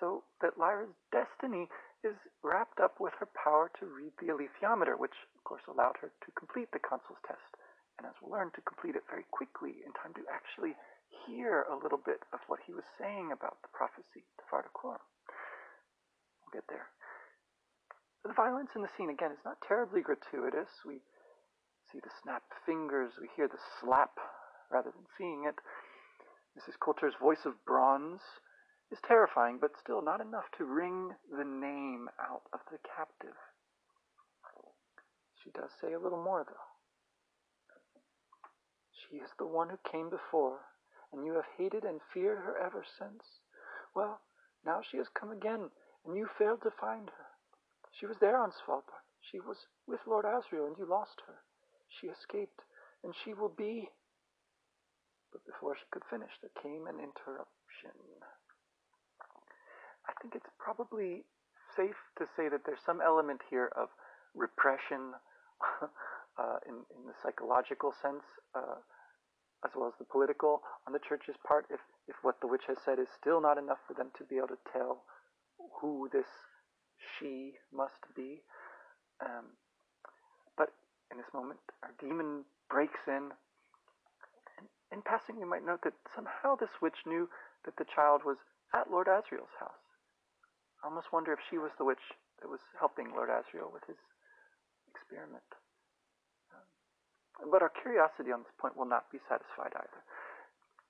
So 0.00 0.22
that 0.40 0.58
Lyra's 0.58 0.94
destiny 1.10 1.68
is 2.06 2.14
wrapped 2.42 2.78
up 2.78 3.00
with 3.02 3.12
her 3.18 3.26
power 3.34 3.70
to 3.78 3.86
read 3.86 4.14
the 4.22 4.30
alethiometer, 4.30 4.94
which 4.94 5.14
of 5.34 5.42
course 5.42 5.66
allowed 5.66 5.98
her 6.00 6.14
to 6.14 6.30
complete 6.38 6.70
the 6.70 6.78
consul's 6.78 7.18
test, 7.26 7.58
and 7.98 8.06
as 8.06 8.14
we'll 8.22 8.30
learn, 8.30 8.54
to 8.54 8.62
complete 8.62 8.94
it 8.94 9.02
very 9.10 9.26
quickly 9.34 9.82
in 9.82 9.90
time 9.98 10.14
to 10.14 10.22
actually 10.30 10.78
hear 11.26 11.66
a 11.66 11.74
little 11.74 11.98
bit 11.98 12.22
of 12.32 12.38
what 12.46 12.60
he 12.62 12.72
was 12.72 12.86
saying 13.00 13.32
about 13.34 13.58
the 13.62 13.74
prophecy 13.74 14.22
to 14.38 14.44
Farder 14.46 14.70
We'll 14.78 14.94
get 16.54 16.68
there. 16.70 16.86
The 18.22 18.38
violence 18.38 18.70
in 18.76 18.82
the 18.82 18.92
scene, 18.96 19.10
again, 19.10 19.32
is 19.32 19.44
not 19.44 19.58
terribly 19.66 20.02
gratuitous. 20.02 20.68
We 20.86 21.02
see 21.90 21.98
the 21.98 22.14
snapped 22.22 22.52
fingers, 22.66 23.18
we 23.20 23.28
hear 23.34 23.48
the 23.48 23.58
slap 23.80 24.14
rather 24.70 24.90
than 24.94 25.06
seeing 25.16 25.44
it. 25.48 25.58
Mrs. 26.54 26.78
Coulter's 26.78 27.14
voice 27.20 27.46
of 27.46 27.54
bronze 27.64 28.20
is 28.90 28.98
terrifying, 29.06 29.58
but 29.60 29.78
still 29.78 30.02
not 30.02 30.20
enough 30.20 30.50
to 30.56 30.64
wring 30.64 31.10
the 31.30 31.44
name 31.44 32.08
out 32.20 32.42
of 32.52 32.60
the 32.70 32.78
captive. 32.96 33.36
She 35.42 35.50
does 35.50 35.70
say 35.80 35.92
a 35.92 35.98
little 35.98 36.22
more, 36.22 36.44
though. 36.46 36.68
She 38.92 39.16
is 39.16 39.30
the 39.38 39.46
one 39.46 39.68
who 39.68 39.78
came 39.90 40.10
before, 40.10 40.60
and 41.12 41.24
you 41.24 41.32
have 41.34 41.48
hated 41.56 41.84
and 41.84 42.00
feared 42.12 42.38
her 42.38 42.56
ever 42.58 42.84
since. 42.98 43.22
Well, 43.94 44.20
now 44.64 44.80
she 44.82 44.96
has 44.98 45.08
come 45.08 45.30
again, 45.30 45.70
and 46.06 46.16
you 46.16 46.28
failed 46.38 46.62
to 46.62 46.70
find 46.80 47.08
her. 47.08 47.26
She 47.92 48.06
was 48.06 48.18
there 48.20 48.36
on 48.36 48.52
Svalbard. 48.52 49.04
She 49.20 49.40
was 49.40 49.56
with 49.86 50.00
Lord 50.06 50.24
Asriel, 50.24 50.66
and 50.66 50.76
you 50.78 50.86
lost 50.86 51.20
her. 51.26 51.40
She 51.88 52.08
escaped, 52.08 52.60
and 53.02 53.14
she 53.24 53.34
will 53.34 53.48
be. 53.48 53.88
But 55.32 55.44
before 55.44 55.76
she 55.76 55.84
could 55.90 56.04
finish, 56.10 56.30
there 56.40 56.62
came 56.62 56.86
an 56.86 57.00
interruption. 57.00 57.92
Think 60.20 60.34
it's 60.34 60.50
probably 60.58 61.24
safe 61.76 61.96
to 62.18 62.26
say 62.36 62.48
that 62.48 62.62
there's 62.66 62.82
some 62.84 63.00
element 63.00 63.40
here 63.50 63.70
of 63.76 63.88
repression 64.34 65.14
uh, 65.82 66.58
in, 66.66 66.74
in 66.74 67.06
the 67.06 67.14
psychological 67.22 67.92
sense. 67.92 68.24
Uh, 68.54 68.82
as 69.64 69.72
well 69.74 69.88
as 69.88 69.94
the 69.98 70.04
political 70.04 70.62
on 70.86 70.92
the 70.92 71.00
church's 71.00 71.34
part 71.46 71.66
if, 71.70 71.80
if 72.06 72.14
what 72.22 72.40
the 72.40 72.46
witch 72.46 72.62
has 72.68 72.78
said 72.84 72.98
is 72.98 73.08
still 73.10 73.40
not 73.40 73.58
enough 73.58 73.78
for 73.86 73.94
them 73.94 74.10
to 74.16 74.22
be 74.24 74.36
able 74.36 74.48
to 74.48 74.58
tell 74.72 75.02
who 75.80 76.08
this 76.12 76.26
she 77.18 77.54
must 77.72 78.06
be. 78.14 78.42
Um, 79.20 79.58
but 80.56 80.70
in 81.10 81.18
this 81.18 81.32
moment, 81.34 81.58
our 81.82 81.90
demon 82.00 82.44
breaks 82.70 83.00
in. 83.06 83.30
In 84.92 85.02
passing, 85.02 85.38
you 85.38 85.48
might 85.48 85.66
note 85.66 85.82
that 85.82 85.94
somehow 86.14 86.56
this 86.56 86.80
witch 86.80 87.04
knew 87.06 87.28
that 87.64 87.76
the 87.76 87.84
child 87.84 88.22
was 88.24 88.38
at 88.74 88.90
Lord 88.90 89.06
Asriel's 89.06 89.58
house. 89.58 89.87
I 90.82 90.86
almost 90.86 91.12
wonder 91.12 91.32
if 91.32 91.42
she 91.50 91.58
was 91.58 91.72
the 91.76 91.84
witch 91.84 92.02
that 92.40 92.48
was 92.48 92.62
helping 92.78 93.10
Lord 93.10 93.30
Asriel 93.30 93.72
with 93.72 93.82
his 93.86 93.98
experiment. 94.94 95.46
Um, 96.54 97.50
but 97.50 97.62
our 97.62 97.72
curiosity 97.82 98.30
on 98.30 98.42
this 98.46 98.54
point 98.60 98.76
will 98.76 98.86
not 98.86 99.10
be 99.10 99.18
satisfied 99.28 99.74
either, 99.74 100.02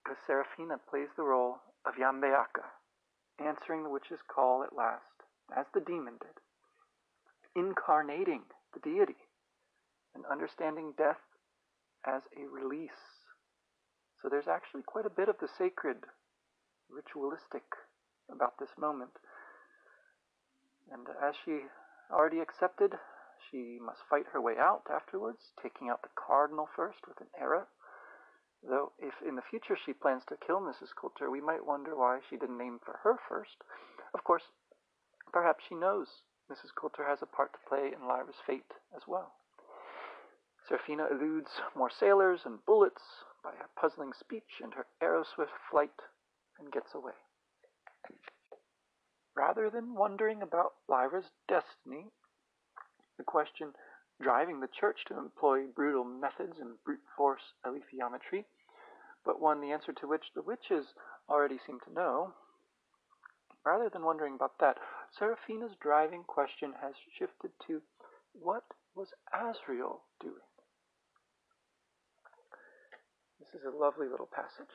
because 0.04 0.20
Serafina 0.26 0.76
plays 0.90 1.08
the 1.16 1.24
role 1.24 1.60
of 1.86 1.96
Yambe-Akka, 1.96 2.68
answering 3.40 3.82
the 3.82 3.90
witch's 3.90 4.20
call 4.28 4.62
at 4.62 4.76
last, 4.76 5.24
as 5.56 5.64
the 5.72 5.80
demon 5.80 6.20
did, 6.20 6.36
incarnating 7.56 8.42
the 8.74 8.80
deity, 8.80 9.16
and 10.14 10.24
understanding 10.26 10.92
death 10.98 11.20
as 12.04 12.22
a 12.36 12.44
release. 12.44 13.24
So 14.20 14.28
there's 14.28 14.48
actually 14.48 14.82
quite 14.82 15.06
a 15.06 15.10
bit 15.10 15.28
of 15.28 15.36
the 15.40 15.48
sacred, 15.48 16.04
ritualistic 16.90 17.64
about 18.30 18.58
this 18.58 18.72
moment. 18.78 19.16
And 20.90 21.08
as 21.22 21.34
she 21.44 21.66
already 22.10 22.40
accepted 22.40 22.98
she 23.50 23.78
must 23.80 24.02
fight 24.10 24.26
her 24.32 24.40
way 24.40 24.58
out 24.58 24.82
afterwards, 24.90 25.52
taking 25.62 25.88
out 25.88 26.02
the 26.02 26.08
cardinal 26.14 26.66
first 26.74 27.06
with 27.06 27.20
an 27.20 27.30
arrow. 27.38 27.66
Though 28.62 28.92
if 28.98 29.22
in 29.22 29.36
the 29.36 29.42
future 29.42 29.76
she 29.76 29.92
plans 29.92 30.24
to 30.26 30.36
kill 30.36 30.60
Mrs. 30.60 30.94
Coulter, 30.94 31.30
we 31.30 31.40
might 31.40 31.64
wonder 31.64 31.94
why 31.94 32.20
she 32.28 32.36
didn't 32.36 32.60
aim 32.60 32.80
for 32.80 32.98
her 33.04 33.16
first. 33.28 33.62
Of 34.12 34.24
course, 34.24 34.50
perhaps 35.32 35.64
she 35.64 35.74
knows 35.74 36.22
Mrs. 36.50 36.74
Coulter 36.74 37.04
has 37.04 37.22
a 37.22 37.26
part 37.26 37.52
to 37.52 37.58
play 37.68 37.92
in 37.92 38.06
Lyra's 38.06 38.40
fate 38.46 38.72
as 38.94 39.06
well. 39.06 39.34
Serafina 40.66 41.06
eludes 41.06 41.60
more 41.74 41.90
sailors 41.90 42.44
and 42.44 42.64
bullets 42.66 43.24
by 43.42 43.52
her 43.52 43.68
puzzling 43.76 44.12
speech 44.12 44.60
and 44.60 44.74
her 44.74 44.86
arrow 45.00 45.22
swift 45.22 45.52
flight 45.70 46.02
and 46.58 46.72
gets 46.72 46.94
away. 46.94 47.14
Rather 49.38 49.70
than 49.70 49.94
wondering 49.94 50.42
about 50.42 50.72
Lyra's 50.88 51.30
destiny, 51.46 52.06
the 53.18 53.22
question 53.24 53.72
driving 54.20 54.58
the 54.58 54.68
church 54.80 54.98
to 55.06 55.16
employ 55.16 55.66
brutal 55.76 56.02
methods 56.02 56.58
and 56.60 56.74
brute 56.84 57.06
force 57.16 57.54
alethiometry, 57.64 58.44
but 59.24 59.40
one 59.40 59.60
the 59.60 59.70
answer 59.70 59.92
to 59.92 60.08
which 60.08 60.24
the 60.34 60.42
witches 60.42 60.86
already 61.30 61.58
seem 61.64 61.78
to 61.86 61.92
know. 61.92 62.34
Rather 63.64 63.88
than 63.88 64.02
wondering 64.02 64.34
about 64.34 64.58
that, 64.58 64.76
Serafina's 65.16 65.76
driving 65.80 66.24
question 66.24 66.72
has 66.82 66.94
shifted 67.16 67.52
to 67.64 67.80
what 68.32 68.64
was 68.96 69.08
Asriel 69.32 70.00
doing? 70.20 70.34
This 73.38 73.60
is 73.60 73.66
a 73.66 73.76
lovely 73.76 74.08
little 74.08 74.28
passage. 74.34 74.74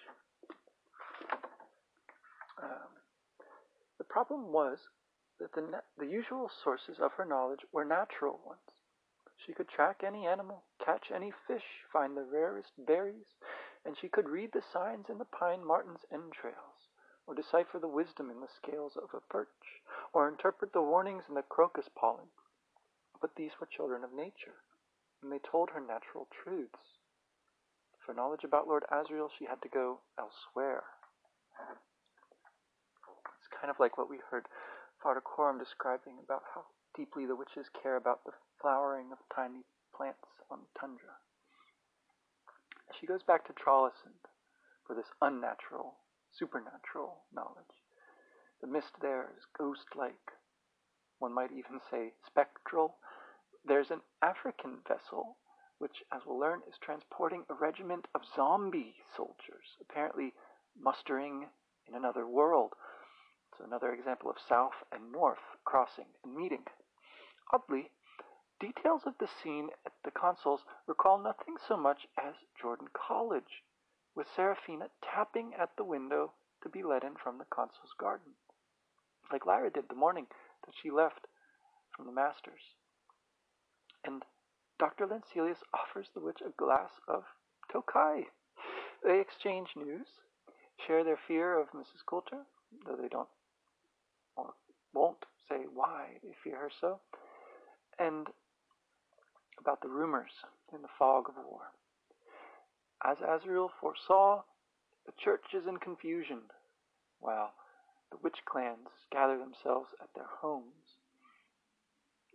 Um, 2.62 3.03
problem 4.14 4.54
was 4.54 4.78
that 5.40 5.54
the, 5.54 5.82
the 5.98 6.06
usual 6.06 6.48
sources 6.64 6.98
of 7.02 7.14
her 7.14 7.26
knowledge 7.26 7.66
were 7.72 7.84
natural 7.84 8.40
ones. 8.46 8.62
She 9.44 9.54
could 9.54 9.68
track 9.68 10.04
any 10.06 10.28
animal, 10.28 10.62
catch 10.86 11.10
any 11.12 11.34
fish, 11.48 11.66
find 11.92 12.16
the 12.16 12.22
rarest 12.22 12.70
berries, 12.78 13.34
and 13.84 13.98
she 13.98 14.08
could 14.08 14.30
read 14.30 14.52
the 14.54 14.62
signs 14.62 15.08
in 15.10 15.18
the 15.18 15.26
pine 15.26 15.66
marten's 15.66 16.06
entrails, 16.12 16.94
or 17.26 17.34
decipher 17.34 17.80
the 17.80 17.88
wisdom 17.88 18.30
in 18.30 18.40
the 18.40 18.54
scales 18.56 18.94
of 18.96 19.10
a 19.16 19.34
perch, 19.34 19.82
or 20.14 20.30
interpret 20.30 20.74
the 20.74 20.82
warnings 20.84 21.24
in 21.28 21.34
the 21.34 21.42
crocus 21.42 21.90
pollen. 21.98 22.30
But 23.20 23.32
these 23.36 23.58
were 23.60 23.66
children 23.66 24.04
of 24.04 24.14
nature, 24.14 24.62
and 25.24 25.32
they 25.32 25.40
told 25.40 25.72
her 25.72 25.82
natural 25.82 26.28
truths. 26.30 27.02
For 28.06 28.14
knowledge 28.14 28.44
about 28.44 28.68
Lord 28.68 28.84
Asriel, 28.92 29.30
she 29.40 29.46
had 29.46 29.62
to 29.64 29.70
go 29.70 30.02
elsewhere. 30.20 30.84
Kind 33.64 33.72
of 33.72 33.80
like 33.80 33.98
what 33.98 34.10
we 34.10 34.20
heard 34.30 34.48
Farder 35.02 35.22
Coram 35.22 35.58
describing 35.58 36.20
about 36.22 36.44
how 36.54 36.66
deeply 36.98 37.26
the 37.26 37.38
witches 37.38 37.72
care 37.82 37.96
about 37.96 38.20
the 38.26 38.34
flowering 38.60 39.14
of 39.14 39.20
tiny 39.34 39.64
plants 39.96 40.28
on 40.52 40.60
the 40.60 40.78
tundra. 40.78 41.16
She 43.00 43.08
goes 43.08 43.24
back 43.24 43.48
to 43.48 43.54
Trollesund 43.54 44.28
for 44.86 44.94
this 44.94 45.08
unnatural, 45.22 45.96
supernatural 46.38 47.24
knowledge. 47.34 47.80
The 48.60 48.68
mist 48.68 49.00
there 49.02 49.32
is 49.38 49.46
ghost 49.58 49.96
like, 49.96 50.36
one 51.20 51.34
might 51.34 51.54
even 51.54 51.80
say 51.90 52.12
spectral. 52.28 52.98
There's 53.64 53.92
an 53.92 54.02
African 54.22 54.80
vessel 54.86 55.38
which, 55.80 56.04
as 56.12 56.24
we'll 56.28 56.38
learn, 56.38 56.60
is 56.68 56.76
transporting 56.84 57.46
a 57.50 57.54
regiment 57.54 58.10
of 58.14 58.28
zombie 58.36 58.96
soldiers, 59.16 59.80
apparently 59.80 60.34
mustering 60.78 61.48
in 61.88 61.96
another 61.96 62.28
world. 62.28 62.74
So, 63.58 63.66
another 63.66 63.94
example 63.94 64.32
of 64.32 64.38
south 64.40 64.84
and 64.92 65.12
north 65.12 65.44
crossing 65.64 66.08
and 66.24 66.36
meeting. 66.36 66.66
Oddly, 67.52 67.92
details 68.60 69.04
of 69.06 69.14
the 69.20 69.28
scene 69.28 69.70
at 69.86 69.94
the 70.04 70.12
consoles 70.12 70.62
recall 70.88 71.20
nothing 71.20 71.58
so 71.68 71.78
much 71.78 72.08
as 72.18 72.34
Jordan 72.60 72.88
College, 72.94 73.64
with 74.16 74.28
Serafina 74.36 74.90
tapping 75.04 75.54
at 75.54 75.70
the 75.78 75.84
window 75.84 76.34
to 76.64 76.70
be 76.70 76.82
let 76.82 77.04
in 77.04 77.16
from 77.16 77.38
the 77.38 77.46
consul's 77.46 77.94
garden, 78.00 78.34
like 79.32 79.46
Lyra 79.46 79.70
did 79.70 79.88
the 79.90 79.96
morning 79.96 80.28
that 80.66 80.74
she 80.82 80.90
left 80.90 81.28
from 81.96 82.08
the 82.08 82.12
master's. 82.12 82.74
And 84.04 84.24
Dr. 84.80 85.06
Lanselius 85.06 85.64
offers 85.74 86.10
the 86.14 86.22
witch 86.22 86.42
a 86.42 86.50
glass 86.58 86.92
of 87.08 87.24
Tokai. 87.72 88.24
They 89.04 89.20
exchange 89.20 89.76
news, 89.76 90.08
share 90.88 91.04
their 91.04 91.20
fear 91.28 91.60
of 91.60 91.72
Mrs. 91.72 92.04
Coulter, 92.08 92.46
though 92.86 92.96
they 92.96 93.08
don't 93.08 93.30
won't 94.94 95.26
say 95.50 95.66
why 95.74 96.20
if 96.24 96.36
fear 96.44 96.58
her 96.58 96.72
so, 96.80 97.00
and 98.00 98.28
about 99.60 99.82
the 99.82 99.90
rumors 99.90 100.32
in 100.74 100.82
the 100.82 100.88
fog 100.98 101.30
of 101.30 101.36
war. 101.36 101.72
As 103.04 103.18
Asriel 103.18 103.70
foresaw, 103.80 104.44
the 105.06 105.14
church 105.24 105.54
is 105.54 105.68
in 105.68 105.78
confusion, 105.78 106.40
while 107.20 107.52
the 108.12 108.18
witch 108.22 108.40
clans 108.46 108.88
gather 109.12 109.38
themselves 109.38 109.90
at 110.02 110.10
their 110.16 110.30
homes. 110.42 110.98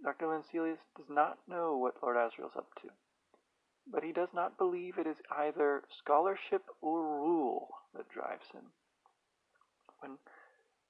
Dr. 0.03 0.27
Lanselius 0.27 0.79
does 0.97 1.09
not 1.09 1.39
know 1.49 1.77
what 1.77 1.97
Lord 2.03 2.17
Asriel's 2.17 2.57
up 2.57 2.69
to, 2.83 2.89
but 3.91 4.05
he 4.05 4.13
does 4.13 4.29
not 4.35 4.59
believe 4.59 4.99
it 4.99 5.07
is 5.07 5.17
either 5.37 5.83
scholarship 5.99 6.65
or 6.81 7.03
rule 7.03 7.69
that 7.95 8.09
drives 8.11 8.47
him. 8.53 8.65
When 10.01 10.19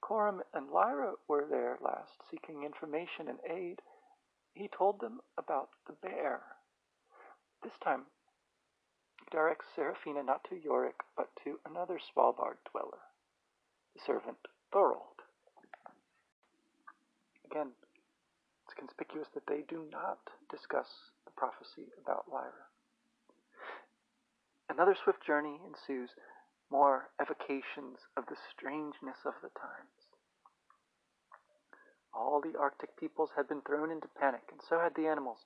Coram 0.01 0.41
and 0.53 0.71
Lyra 0.71 1.13
were 1.27 1.45
there 1.49 1.77
last 1.81 2.11
seeking 2.31 2.63
information 2.63 3.27
and 3.27 3.39
aid, 3.49 3.81
he 4.53 4.67
told 4.67 4.99
them 4.99 5.19
about 5.37 5.69
the 5.87 5.93
bear. 5.93 6.41
This 7.63 7.77
time, 7.83 8.05
he 9.19 9.25
directs 9.31 9.65
Serafina 9.75 10.23
not 10.23 10.43
to 10.49 10.55
Yorick, 10.55 11.01
but 11.15 11.29
to 11.43 11.59
another 11.69 11.99
Svalbard 11.99 12.57
dweller, 12.71 13.03
the 13.93 14.01
servant 14.05 14.37
Thorold. 14.71 15.21
Again, 17.51 17.71
it's 18.65 18.77
conspicuous 18.77 19.27
that 19.33 19.47
they 19.47 19.63
do 19.67 19.85
not 19.91 20.19
discuss 20.51 20.87
the 21.25 21.31
prophecy 21.31 21.89
about 22.03 22.25
Lyra. 22.31 22.69
Another 24.69 24.95
swift 25.03 25.25
journey 25.25 25.59
ensues, 25.65 26.09
more 26.71 27.09
evocations 27.21 27.99
of 28.15 28.25
the 28.27 28.37
strangeness 28.51 29.17
of 29.25 29.33
the 29.41 29.49
times. 29.59 30.09
All 32.13 32.41
the 32.41 32.57
Arctic 32.57 32.95
peoples 32.97 33.31
had 33.35 33.47
been 33.47 33.61
thrown 33.61 33.91
into 33.91 34.07
panic, 34.19 34.43
and 34.51 34.61
so 34.61 34.79
had 34.79 34.95
the 34.95 35.07
animals, 35.07 35.45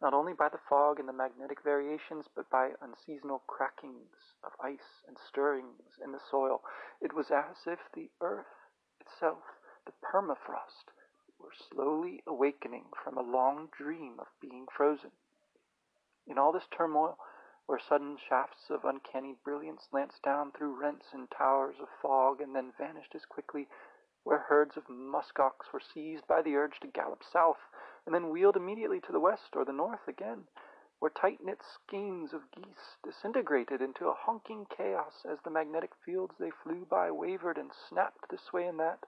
not 0.00 0.14
only 0.14 0.32
by 0.32 0.48
the 0.48 0.58
fog 0.68 0.98
and 1.00 1.08
the 1.08 1.12
magnetic 1.12 1.62
variations, 1.62 2.26
but 2.34 2.48
by 2.50 2.72
unseasonal 2.80 3.42
crackings 3.46 4.34
of 4.42 4.52
ice 4.60 5.02
and 5.08 5.16
stirrings 5.28 5.98
in 6.02 6.12
the 6.12 6.20
soil. 6.30 6.62
It 7.00 7.14
was 7.14 7.30
as 7.30 7.66
if 7.66 7.78
the 7.94 8.10
earth 8.20 8.70
itself, 9.00 9.42
the 9.86 9.92
permafrost, 10.02 10.90
were 11.38 11.52
slowly 11.70 12.22
awakening 12.26 12.86
from 13.02 13.18
a 13.18 13.22
long 13.22 13.68
dream 13.76 14.14
of 14.18 14.26
being 14.40 14.66
frozen. 14.74 15.10
In 16.26 16.38
all 16.38 16.52
this 16.52 16.68
turmoil, 16.76 17.18
where 17.66 17.78
sudden 17.78 18.16
shafts 18.28 18.68
of 18.70 18.84
uncanny 18.84 19.34
brilliance 19.42 19.88
lanced 19.92 20.22
down 20.22 20.52
through 20.52 20.78
rents 20.78 21.06
and 21.12 21.30
towers 21.30 21.76
of 21.80 21.88
fog 22.02 22.40
and 22.40 22.54
then 22.54 22.72
vanished 22.78 23.14
as 23.14 23.24
quickly, 23.24 23.68
where 24.22 24.38
herds 24.38 24.76
of 24.76 24.88
muskox 24.88 25.72
were 25.72 25.80
seized 25.80 26.26
by 26.26 26.42
the 26.42 26.56
urge 26.56 26.78
to 26.80 26.86
gallop 26.86 27.22
south 27.22 27.60
and 28.06 28.14
then 28.14 28.28
wheeled 28.30 28.56
immediately 28.56 29.00
to 29.00 29.12
the 29.12 29.20
west 29.20 29.56
or 29.56 29.64
the 29.64 29.72
north 29.72 30.06
again, 30.06 30.44
where 30.98 31.10
tight-knit 31.10 31.62
skeins 31.62 32.32
of 32.32 32.50
geese 32.52 32.96
disintegrated 33.02 33.80
into 33.80 34.08
a 34.08 34.14
honking 34.14 34.66
chaos 34.66 35.24
as 35.24 35.38
the 35.42 35.50
magnetic 35.50 35.92
fields 36.04 36.34
they 36.38 36.50
flew 36.50 36.84
by 36.84 37.10
wavered 37.10 37.58
and 37.58 37.72
snapped 37.88 38.28
this 38.30 38.52
way 38.52 38.66
and 38.66 38.78
that, 38.78 39.04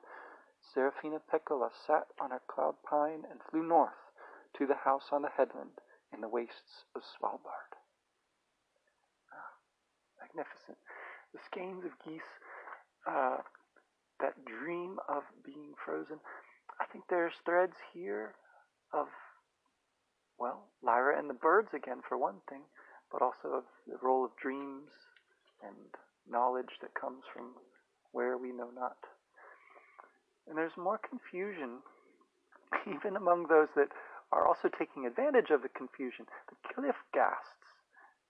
Serafina 0.60 1.20
Pekkala 1.20 1.70
sat 1.86 2.08
on 2.18 2.30
her 2.30 2.40
cloud 2.48 2.82
pine 2.82 3.24
and 3.30 3.42
flew 3.42 3.62
north 3.62 4.10
to 4.54 4.66
the 4.66 4.74
house 4.74 5.12
on 5.12 5.22
the 5.22 5.28
headland 5.28 5.80
in 6.12 6.20
the 6.20 6.28
wastes 6.28 6.84
of 6.94 7.02
Svalbard. 7.04 7.75
Magnificent. 10.36 10.76
The 11.32 11.40
skeins 11.46 11.84
of 11.84 11.92
geese, 12.04 12.32
uh, 13.08 13.38
that 14.20 14.34
dream 14.44 14.98
of 15.08 15.22
being 15.44 15.72
frozen. 15.84 16.20
I 16.80 16.84
think 16.92 17.04
there's 17.08 17.32
threads 17.44 17.76
here 17.92 18.34
of, 18.92 19.06
well, 20.38 20.68
Lyra 20.82 21.18
and 21.18 21.30
the 21.30 21.34
birds 21.34 21.72
again, 21.74 22.00
for 22.06 22.18
one 22.18 22.40
thing, 22.48 22.62
but 23.10 23.22
also 23.22 23.48
of 23.48 23.64
the 23.86 23.96
role 24.02 24.24
of 24.24 24.36
dreams 24.36 24.90
and 25.62 25.76
knowledge 26.28 26.80
that 26.82 26.94
comes 26.94 27.24
from 27.32 27.54
where 28.12 28.36
we 28.36 28.52
know 28.52 28.68
not. 28.74 28.96
And 30.48 30.56
there's 30.56 30.76
more 30.76 30.98
confusion, 30.98 31.78
even 32.86 33.16
among 33.16 33.46
those 33.48 33.68
that 33.74 33.88
are 34.32 34.46
also 34.46 34.68
taking 34.68 35.06
advantage 35.06 35.50
of 35.50 35.62
the 35.62 35.68
confusion. 35.68 36.26
The 36.50 36.74
cliff 36.74 36.96
ghasts, 37.14 37.56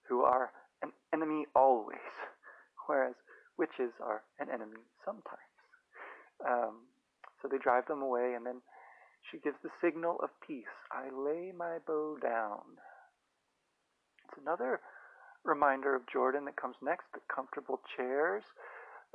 who 0.08 0.22
are 0.22 0.50
an 0.82 0.92
enemy 1.12 1.46
always, 1.54 1.98
whereas 2.86 3.14
witches 3.58 3.92
are 4.00 4.22
an 4.38 4.48
enemy 4.52 4.80
sometimes. 5.04 5.56
Um, 6.46 6.86
so 7.40 7.48
they 7.48 7.58
drive 7.58 7.86
them 7.86 8.02
away, 8.02 8.34
and 8.34 8.44
then 8.44 8.60
she 9.30 9.38
gives 9.38 9.56
the 9.62 9.70
signal 9.80 10.18
of 10.22 10.30
peace. 10.46 10.64
I 10.92 11.08
lay 11.10 11.52
my 11.56 11.78
bow 11.86 12.16
down. 12.22 12.78
It's 14.28 14.38
another 14.40 14.80
reminder 15.44 15.94
of 15.94 16.02
Jordan 16.12 16.44
that 16.46 16.56
comes 16.56 16.76
next 16.82 17.06
the 17.14 17.20
comfortable 17.32 17.80
chairs 17.96 18.44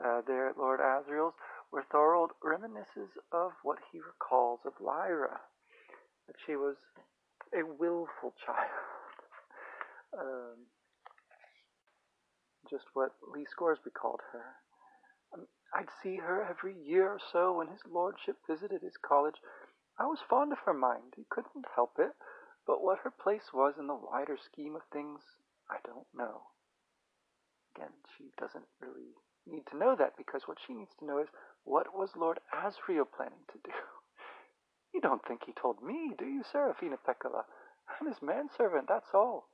uh, 0.03 0.21
there 0.25 0.49
at 0.49 0.57
Lord 0.57 0.79
Asriel's, 0.79 1.33
where 1.69 1.85
Thorold 1.91 2.31
reminisces 2.43 3.11
of 3.31 3.51
what 3.63 3.77
he 3.91 3.99
recalls 3.99 4.59
of 4.65 4.73
Lyra, 4.79 5.39
that 6.27 6.35
she 6.45 6.55
was 6.55 6.75
a 7.53 7.63
willful 7.63 8.33
child. 8.45 9.17
um, 10.19 10.57
just 12.69 12.85
what 12.93 13.11
Lee 13.33 13.45
Scoresby 13.49 13.91
called 13.91 14.21
her. 14.31 14.55
Um, 15.33 15.47
I'd 15.73 15.89
see 16.03 16.17
her 16.17 16.43
every 16.43 16.75
year 16.75 17.07
or 17.09 17.19
so 17.31 17.57
when 17.57 17.67
his 17.67 17.81
lordship 17.89 18.37
visited 18.47 18.81
his 18.81 18.97
college. 18.97 19.35
I 19.99 20.05
was 20.05 20.19
fond 20.29 20.51
of 20.51 20.59
her 20.65 20.73
mind, 20.73 21.13
he 21.15 21.25
couldn't 21.29 21.65
help 21.75 21.99
it, 21.99 22.11
but 22.65 22.83
what 22.83 22.99
her 23.03 23.11
place 23.11 23.53
was 23.53 23.75
in 23.77 23.87
the 23.87 23.95
wider 23.95 24.37
scheme 24.37 24.75
of 24.75 24.81
things, 24.91 25.21
I 25.69 25.77
don't 25.85 26.07
know. 26.13 26.41
Again, 27.75 27.93
she 28.17 28.31
doesn't 28.39 28.67
really 28.79 29.15
need 29.47 29.65
to 29.71 29.77
know 29.77 29.95
that 29.95 30.17
because 30.17 30.43
what 30.45 30.57
she 30.65 30.73
needs 30.73 30.91
to 30.99 31.05
know 31.05 31.19
is 31.19 31.29
what 31.63 31.95
was 31.95 32.09
Lord 32.15 32.39
Asriel 32.53 33.05
planning 33.15 33.45
to 33.51 33.59
do? 33.63 33.71
You 34.93 34.99
don't 34.99 35.25
think 35.25 35.43
he 35.45 35.53
told 35.53 35.81
me, 35.81 36.11
do 36.19 36.25
you, 36.25 36.43
Serafina 36.51 36.97
Pekkala? 36.97 37.43
I'm 37.87 38.07
his 38.07 38.21
manservant, 38.21 38.89
that's 38.89 39.13
all. 39.13 39.47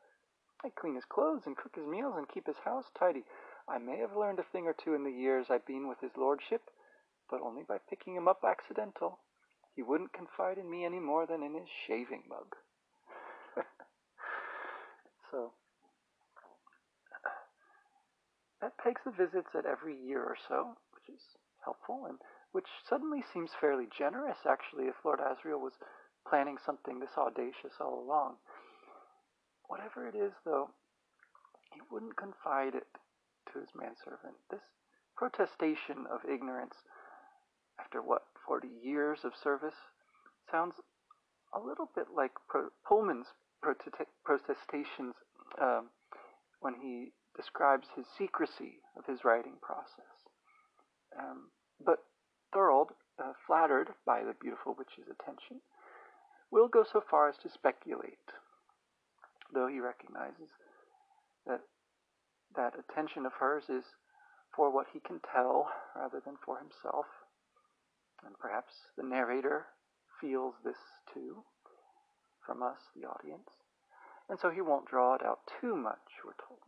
I 0.63 0.69
clean 0.69 0.95
his 0.95 1.05
clothes 1.05 1.43
and 1.45 1.55
cook 1.55 1.75
his 1.75 1.85
meals 1.85 2.15
and 2.17 2.27
keep 2.27 2.47
his 2.47 2.57
house 2.65 2.85
tidy. 2.97 3.23
I 3.67 3.77
may 3.77 3.97
have 3.99 4.15
learned 4.15 4.39
a 4.39 4.43
thing 4.51 4.65
or 4.65 4.73
two 4.73 4.93
in 4.95 5.03
the 5.03 5.11
years 5.11 5.47
I've 5.49 5.65
been 5.65 5.87
with 5.87 5.99
his 6.01 6.15
lordship, 6.17 6.69
but 7.29 7.41
only 7.41 7.63
by 7.63 7.77
picking 7.89 8.15
him 8.15 8.27
up 8.27 8.43
accidental. 8.43 9.19
He 9.75 9.83
wouldn't 9.83 10.13
confide 10.13 10.57
in 10.57 10.69
me 10.69 10.85
any 10.85 10.99
more 10.99 11.27
than 11.27 11.43
in 11.43 11.53
his 11.53 11.69
shaving 11.85 12.23
mug. 12.27 12.55
so, 15.31 15.53
that 18.61 18.77
pegs 18.77 19.01
the 19.05 19.11
visits 19.11 19.53
at 19.53 19.65
every 19.65 19.95
year 19.95 20.23
or 20.23 20.37
so, 20.47 20.75
which 20.95 21.15
is 21.15 21.21
helpful, 21.63 22.05
and 22.07 22.17
which 22.51 22.67
suddenly 22.89 23.23
seems 23.33 23.51
fairly 23.61 23.87
generous, 23.95 24.37
actually, 24.49 24.85
if 24.85 24.95
Lord 25.05 25.19
Asriel 25.19 25.59
was 25.59 25.73
planning 26.27 26.57
something 26.65 26.99
this 26.99 27.17
audacious 27.17 27.73
all 27.79 27.99
along. 27.99 28.37
Whatever 29.67 30.07
it 30.07 30.15
is, 30.15 30.33
though, 30.45 30.69
he 31.73 31.81
wouldn't 31.91 32.17
confide 32.17 32.75
it 32.75 32.87
to 33.51 33.59
his 33.59 33.69
manservant. 33.75 34.35
This 34.49 34.61
protestation 35.15 36.05
of 36.11 36.21
ignorance, 36.29 36.75
after 37.79 38.01
what, 38.01 38.23
40 38.47 38.67
years 38.81 39.19
of 39.23 39.33
service, 39.35 39.75
sounds 40.49 40.75
a 41.53 41.59
little 41.59 41.89
bit 41.95 42.07
like 42.15 42.31
Pro- 42.47 42.69
Pullman's 42.87 43.27
protestations 43.61 45.15
um, 45.61 45.89
when 46.61 46.75
he 46.81 47.11
describes 47.35 47.87
his 47.95 48.05
secrecy 48.17 48.79
of 48.97 49.05
his 49.05 49.23
writing 49.23 49.55
process. 49.61 50.15
Um, 51.17 51.49
but 51.83 51.99
Thorold, 52.53 52.91
uh, 53.19 53.33
flattered 53.45 53.89
by 54.05 54.23
the 54.23 54.33
beautiful 54.39 54.75
witch's 54.77 55.09
attention, 55.09 55.61
will 56.51 56.67
go 56.67 56.83
so 56.83 57.01
far 57.09 57.29
as 57.29 57.35
to 57.43 57.49
speculate. 57.49 58.31
Though 59.53 59.67
he 59.67 59.79
recognizes 59.79 60.49
that 61.45 61.61
that 62.55 62.73
attention 62.77 63.25
of 63.25 63.33
hers 63.33 63.69
is 63.69 63.85
for 64.55 64.71
what 64.71 64.87
he 64.93 64.99
can 64.99 65.19
tell 65.19 65.69
rather 65.95 66.19
than 66.19 66.37
for 66.43 66.57
himself. 66.57 67.05
And 68.25 68.37
perhaps 68.39 68.73
the 68.97 69.03
narrator 69.03 69.67
feels 70.19 70.55
this 70.63 70.77
too 71.13 71.43
from 72.45 72.63
us, 72.63 72.79
the 72.95 73.07
audience. 73.07 73.49
And 74.29 74.39
so 74.39 74.49
he 74.49 74.61
won't 74.61 74.87
draw 74.87 75.15
it 75.15 75.23
out 75.23 75.39
too 75.61 75.75
much, 75.75 76.23
we're 76.25 76.33
told. 76.47 76.59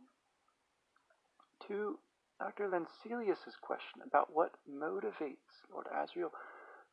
To 1.68 1.98
Dr. 2.38 2.68
Lanselius's 2.68 3.56
question 3.60 4.00
about 4.06 4.32
what 4.32 4.56
motivates 4.68 5.66
Lord 5.72 5.86
Asriel, 5.86 6.30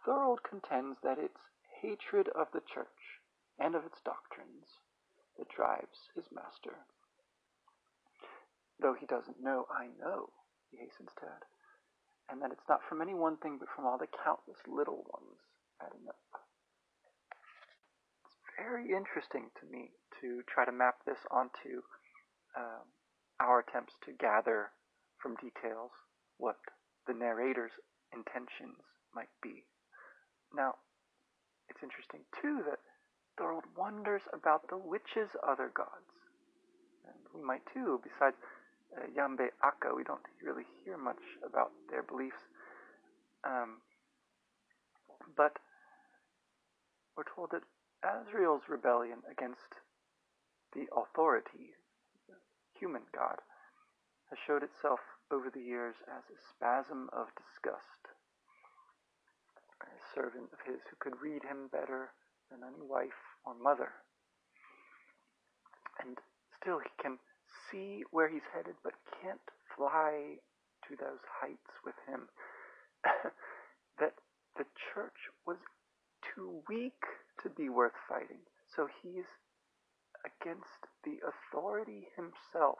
Thorold 0.06 0.44
contends 0.44 0.98
that 1.04 1.20
it's 1.20 1.40
hatred 1.82 2.28
of 2.30 2.48
the 2.52 2.62
church 2.62 3.22
and 3.60 3.76
of 3.76 3.86
its 3.86 4.00
doctrines 4.04 4.68
that 5.38 5.50
drives 5.50 6.10
his 6.16 6.26
master. 6.34 6.86
Though 8.80 8.94
he 8.94 9.06
doesn't 9.06 9.42
know, 9.42 9.66
I 9.74 9.88
know, 10.00 10.30
he 10.70 10.78
hastens 10.78 11.10
to 11.20 11.26
add, 11.26 11.46
and 12.30 12.42
that 12.42 12.52
it's 12.52 12.70
not 12.70 12.82
from 12.88 13.02
any 13.02 13.14
one 13.14 13.38
thing 13.38 13.58
but 13.60 13.70
from 13.74 13.86
all 13.86 13.98
the 13.98 14.12
countless 14.24 14.62
little 14.68 15.06
ones 15.10 15.40
adding 15.82 16.06
up. 16.08 16.22
It's 18.26 18.38
very 18.58 18.94
interesting 18.94 19.50
to 19.62 19.66
me 19.66 19.92
to 20.22 20.42
try 20.46 20.66
to 20.66 20.72
map 20.72 21.02
this 21.06 21.20
onto 21.32 21.82
um, 22.58 22.86
our 23.40 23.60
attempts 23.60 23.94
to 24.06 24.14
gather 24.14 24.72
from 25.22 25.36
details 25.38 25.92
what 26.38 26.58
the 27.08 27.14
narrator's 27.14 27.74
intentions 28.14 28.78
might 29.14 29.34
be. 29.42 29.66
Now, 30.54 30.76
it's 31.70 31.84
interesting 31.84 32.22
too 32.42 32.62
that 32.70 32.80
Thorold 33.38 33.66
wonders 33.78 34.24
about 34.34 34.68
the 34.70 34.78
witches' 34.78 35.36
other 35.48 35.70
gods. 35.74 36.12
And 37.06 37.16
we 37.34 37.42
might 37.46 37.62
too, 37.74 38.02
besides 38.04 38.36
uh, 38.98 39.06
Yambe 39.16 39.50
Akka, 39.64 39.94
we 39.96 40.04
don't 40.04 40.26
really 40.42 40.66
hear 40.84 40.98
much 40.98 41.22
about 41.46 41.72
their 41.90 42.04
beliefs. 42.04 42.50
Um, 43.44 43.78
but 45.36 45.58
we're 47.16 47.30
told 47.36 47.52
that 47.52 47.64
Asriel's 48.04 48.70
rebellion 48.70 49.20
against 49.30 49.82
the 50.74 50.86
authority, 50.96 51.78
the 52.28 52.36
human 52.80 53.04
god, 53.14 53.38
has 54.30 54.40
showed 54.46 54.64
itself 54.64 55.00
over 55.32 55.50
the 55.50 55.62
years 55.62 55.96
as 56.08 56.24
a 56.30 56.42
spasm 56.50 57.10
of 57.14 57.28
disgust. 57.38 58.12
A 59.82 60.16
servant 60.16 60.50
of 60.54 60.60
his 60.66 60.82
who 60.90 60.98
could 61.00 61.22
read 61.22 61.44
him 61.44 61.70
better 61.72 62.12
than 62.52 62.60
any 62.64 62.82
wife 62.82 63.22
or 63.46 63.54
mother. 63.56 63.92
And 66.00 66.18
still 66.62 66.80
he 66.80 66.90
can 67.02 67.18
see 67.70 68.04
where 68.12 68.30
he's 68.30 68.46
headed, 68.54 68.76
but 68.84 68.94
can't 69.22 69.42
fly 69.76 70.38
to 70.88 70.96
those 70.96 71.24
heights 71.42 71.74
with 71.84 71.96
him. 72.08 72.30
that 74.00 74.14
the 74.58 74.66
church 74.94 75.30
was 75.46 75.58
too 76.36 76.62
weak 76.68 77.02
to 77.44 77.50
be 77.50 77.70
worth 77.70 77.98
fighting. 78.08 78.42
So 78.76 78.88
he's 79.02 79.26
against 80.26 80.88
the 81.04 81.20
authority 81.24 82.08
himself. 82.16 82.80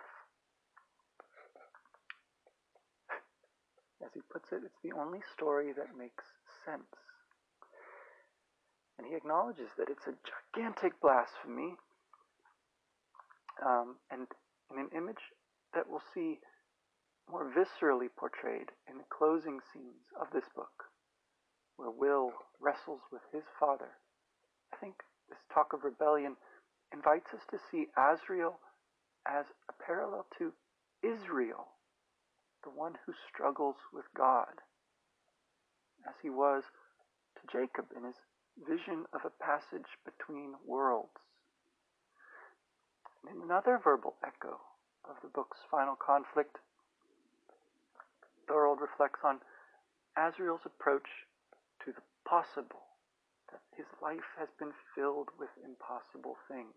As 4.04 4.12
he 4.14 4.22
puts 4.32 4.52
it, 4.52 4.62
it's 4.64 4.80
the 4.84 4.98
only 4.98 5.22
story 5.34 5.74
that 5.74 5.98
makes 5.98 6.24
sense. 6.66 7.07
And 8.98 9.08
he 9.08 9.16
acknowledges 9.16 9.70
that 9.78 9.90
it's 9.90 10.08
a 10.08 10.18
gigantic 10.26 11.00
blasphemy 11.02 11.78
um, 13.66 13.96
and 14.12 14.28
in 14.72 14.80
an 14.80 14.90
image 14.96 15.22
that 15.74 15.86
we'll 15.90 16.04
see 16.14 16.40
more 17.30 17.52
viscerally 17.52 18.08
portrayed 18.18 18.72
in 18.90 18.98
the 18.98 19.10
closing 19.10 19.60
scenes 19.74 20.08
of 20.20 20.28
this 20.34 20.48
book, 20.56 20.90
where 21.76 21.92
Will 21.92 22.32
wrestles 22.60 23.02
with 23.12 23.22
his 23.34 23.44
father. 23.60 23.90
I 24.74 24.78
think 24.78 24.96
this 25.30 25.40
talk 25.54 25.74
of 25.74 25.84
rebellion 25.84 26.36
invites 26.94 27.28
us 27.34 27.42
to 27.52 27.60
see 27.70 27.88
Asriel 27.98 28.56
as 29.28 29.46
a 29.70 29.74
parallel 29.84 30.26
to 30.40 30.54
Israel, 31.04 31.68
the 32.64 32.70
one 32.70 32.94
who 33.06 33.14
struggles 33.28 33.76
with 33.94 34.06
God, 34.16 34.64
as 36.08 36.16
he 36.22 36.30
was 36.30 36.64
to 37.36 37.44
Jacob 37.52 37.86
in 37.96 38.04
his 38.06 38.16
vision 38.66 39.06
of 39.14 39.22
a 39.26 39.44
passage 39.44 39.90
between 40.06 40.54
worlds. 40.66 41.22
In 43.30 43.42
another 43.42 43.80
verbal 43.84 44.16
echo 44.24 44.58
of 45.10 45.16
the 45.22 45.30
book's 45.30 45.60
final 45.70 45.96
conflict, 45.96 46.58
Thorold 48.48 48.80
reflects 48.80 49.20
on 49.24 49.40
Asriel's 50.18 50.66
approach 50.66 51.08
to 51.84 51.92
the 51.92 52.02
possible, 52.26 52.88
that 53.52 53.62
his 53.76 53.86
life 54.02 54.26
has 54.40 54.48
been 54.58 54.72
filled 54.96 55.30
with 55.38 55.50
impossible 55.64 56.38
things. 56.48 56.74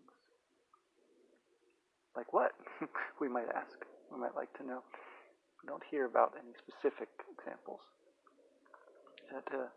Like 2.15 2.33
what? 2.33 2.51
we 3.21 3.27
might 3.27 3.49
ask. 3.55 3.79
We 4.11 4.19
might 4.19 4.35
like 4.35 4.51
to 4.59 4.65
know. 4.65 4.83
We 5.63 5.67
don't 5.67 5.83
hear 5.89 6.05
about 6.05 6.33
any 6.35 6.51
specific 6.59 7.07
examples. 7.31 7.81
That, 9.31 9.47
uh, 9.55 9.71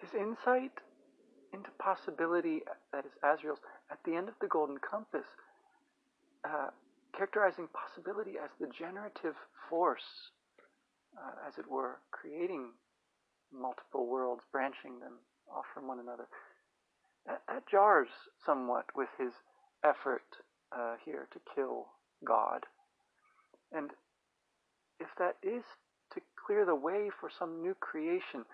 his 0.00 0.14
insight 0.14 0.72
into 1.52 1.70
possibility, 1.78 2.60
that 2.92 3.04
is 3.04 3.12
Asriel's, 3.24 3.60
at 3.90 3.98
the 4.04 4.14
end 4.14 4.28
of 4.28 4.34
the 4.40 4.46
Golden 4.46 4.78
Compass, 4.78 5.26
uh, 6.44 6.68
characterizing 7.16 7.68
possibility 7.72 8.32
as 8.42 8.50
the 8.60 8.66
generative 8.66 9.34
force, 9.68 10.30
uh, 11.16 11.48
as 11.48 11.58
it 11.58 11.68
were, 11.70 11.98
creating 12.10 12.70
multiple 13.52 14.06
worlds, 14.06 14.42
branching 14.52 15.00
them 15.00 15.14
off 15.50 15.64
from 15.72 15.88
one 15.88 15.98
another. 15.98 16.28
That, 17.26 17.42
that 17.48 17.68
jars 17.68 18.08
somewhat 18.44 18.84
with 18.94 19.08
his 19.18 19.32
effort 19.84 20.22
uh, 20.76 20.94
here 21.04 21.28
to 21.32 21.40
kill 21.54 21.86
God. 22.24 22.64
And 23.72 23.90
if 25.00 25.08
that 25.18 25.36
is 25.42 25.64
to 26.14 26.20
clear 26.46 26.64
the 26.64 26.74
way 26.74 27.10
for 27.20 27.30
some 27.36 27.62
new 27.62 27.74
creation, 27.74 28.44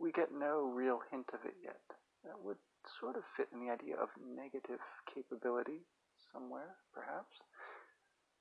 we 0.00 0.12
get 0.12 0.28
no 0.32 0.70
real 0.70 1.00
hint 1.10 1.26
of 1.34 1.40
it 1.44 1.56
yet. 1.62 1.80
That 2.24 2.38
would 2.42 2.58
sort 3.00 3.16
of 3.16 3.22
fit 3.36 3.48
in 3.52 3.60
the 3.60 3.72
idea 3.72 3.96
of 3.96 4.08
negative 4.20 4.80
capability 5.12 5.84
somewhere, 6.32 6.76
perhaps. 6.94 7.40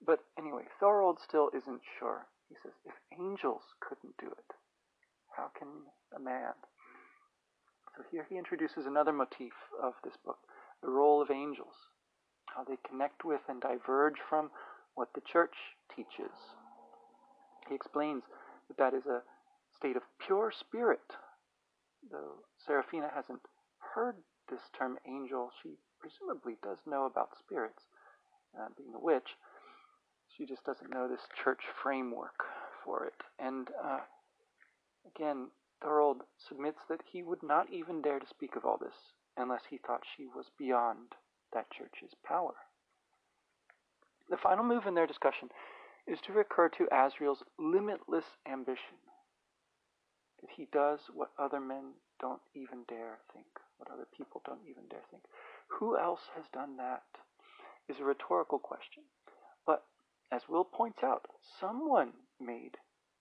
But 0.05 0.19
anyway, 0.37 0.63
Thorold 0.79 1.19
still 1.19 1.49
isn't 1.55 1.81
sure. 1.99 2.27
He 2.49 2.55
says, 2.63 2.73
if 2.85 2.93
angels 3.19 3.63
couldn't 3.81 4.17
do 4.19 4.27
it, 4.27 4.49
how 5.35 5.49
can 5.57 5.67
a 6.15 6.19
man? 6.19 6.53
So 7.95 8.03
here 8.11 8.25
he 8.29 8.37
introduces 8.37 8.85
another 8.85 9.11
motif 9.11 9.53
of 9.81 9.93
this 10.03 10.17
book 10.23 10.37
the 10.83 10.89
role 10.89 11.21
of 11.23 11.31
angels, 11.31 11.73
how 12.45 12.63
they 12.63 12.77
connect 12.87 13.25
with 13.25 13.41
and 13.49 13.59
diverge 13.59 14.21
from 14.29 14.51
what 14.93 15.09
the 15.15 15.21
church 15.21 15.55
teaches. 15.95 16.33
He 17.67 17.73
explains 17.73 18.21
that 18.67 18.77
that 18.77 18.95
is 18.95 19.07
a 19.07 19.23
state 19.77 19.95
of 19.95 20.03
pure 20.25 20.51
spirit. 20.51 21.15
Though 22.11 22.43
Serafina 22.65 23.09
hasn't 23.13 23.41
heard 23.93 24.15
this 24.49 24.61
term 24.77 24.97
angel, 25.07 25.51
she 25.61 25.77
presumably 25.99 26.57
does 26.63 26.77
know 26.85 27.05
about 27.05 27.37
spirits, 27.37 27.83
uh, 28.57 28.67
being 28.77 28.93
a 28.95 28.99
witch. 28.99 29.35
She 30.35 30.45
just 30.45 30.63
doesn't 30.65 30.91
know 30.91 31.07
this 31.07 31.27
church 31.43 31.61
framework 31.81 32.43
for 32.83 33.05
it. 33.05 33.21
And 33.39 33.67
uh, 33.83 33.99
again, 35.15 35.47
Thorold 35.81 36.21
submits 36.37 36.79
that 36.89 37.01
he 37.11 37.23
would 37.23 37.43
not 37.43 37.71
even 37.71 38.01
dare 38.01 38.19
to 38.19 38.27
speak 38.27 38.55
of 38.55 38.65
all 38.65 38.77
this 38.77 39.13
unless 39.35 39.63
he 39.69 39.77
thought 39.77 40.01
she 40.15 40.25
was 40.25 40.45
beyond 40.57 41.13
that 41.53 41.69
church's 41.71 42.15
power. 42.25 42.53
The 44.29 44.37
final 44.37 44.65
move 44.65 44.85
in 44.87 44.95
their 44.95 45.07
discussion 45.07 45.49
is 46.07 46.19
to 46.21 46.33
recur 46.33 46.69
to 46.69 46.87
Asriel's 46.91 47.43
limitless 47.59 48.25
ambition 48.51 48.97
that 50.41 50.49
he 50.55 50.67
does 50.71 50.99
what 51.13 51.31
other 51.37 51.59
men 51.59 51.93
don't 52.19 52.41
even 52.55 52.83
dare 52.87 53.19
think, 53.33 53.47
what 53.77 53.91
other 53.91 54.07
people 54.15 54.41
don't 54.45 54.61
even 54.69 54.83
dare 54.89 55.05
think. 55.09 55.23
Who 55.79 55.97
else 55.97 56.29
has 56.35 56.45
done 56.53 56.77
that? 56.77 57.03
Is 57.89 57.99
a 58.01 58.03
rhetorical 58.03 58.59
question. 58.59 59.03
But 59.65 59.83
as 60.31 60.41
Will 60.49 60.65
points 60.65 60.99
out, 61.03 61.25
someone 61.59 62.11
made 62.39 62.75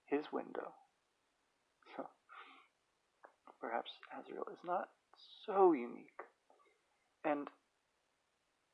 his 0.06 0.24
window. 0.32 0.72
So 1.96 2.06
perhaps 3.60 3.92
Asriel 4.12 4.50
is 4.52 4.58
not 4.64 4.88
so 5.46 5.72
unique. 5.72 6.26
And 7.24 7.48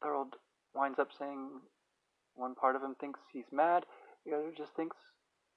Thorold 0.03 0.35
winds 0.75 0.99
up 0.99 1.09
saying 1.19 1.61
one 2.35 2.55
part 2.55 2.77
of 2.77 2.83
him 2.83 2.97
thinks 2.99 3.21
he's 3.33 3.51
mad, 3.53 3.85
the 4.25 4.35
other 4.35 4.53
just 4.57 4.75
thinks 4.75 4.97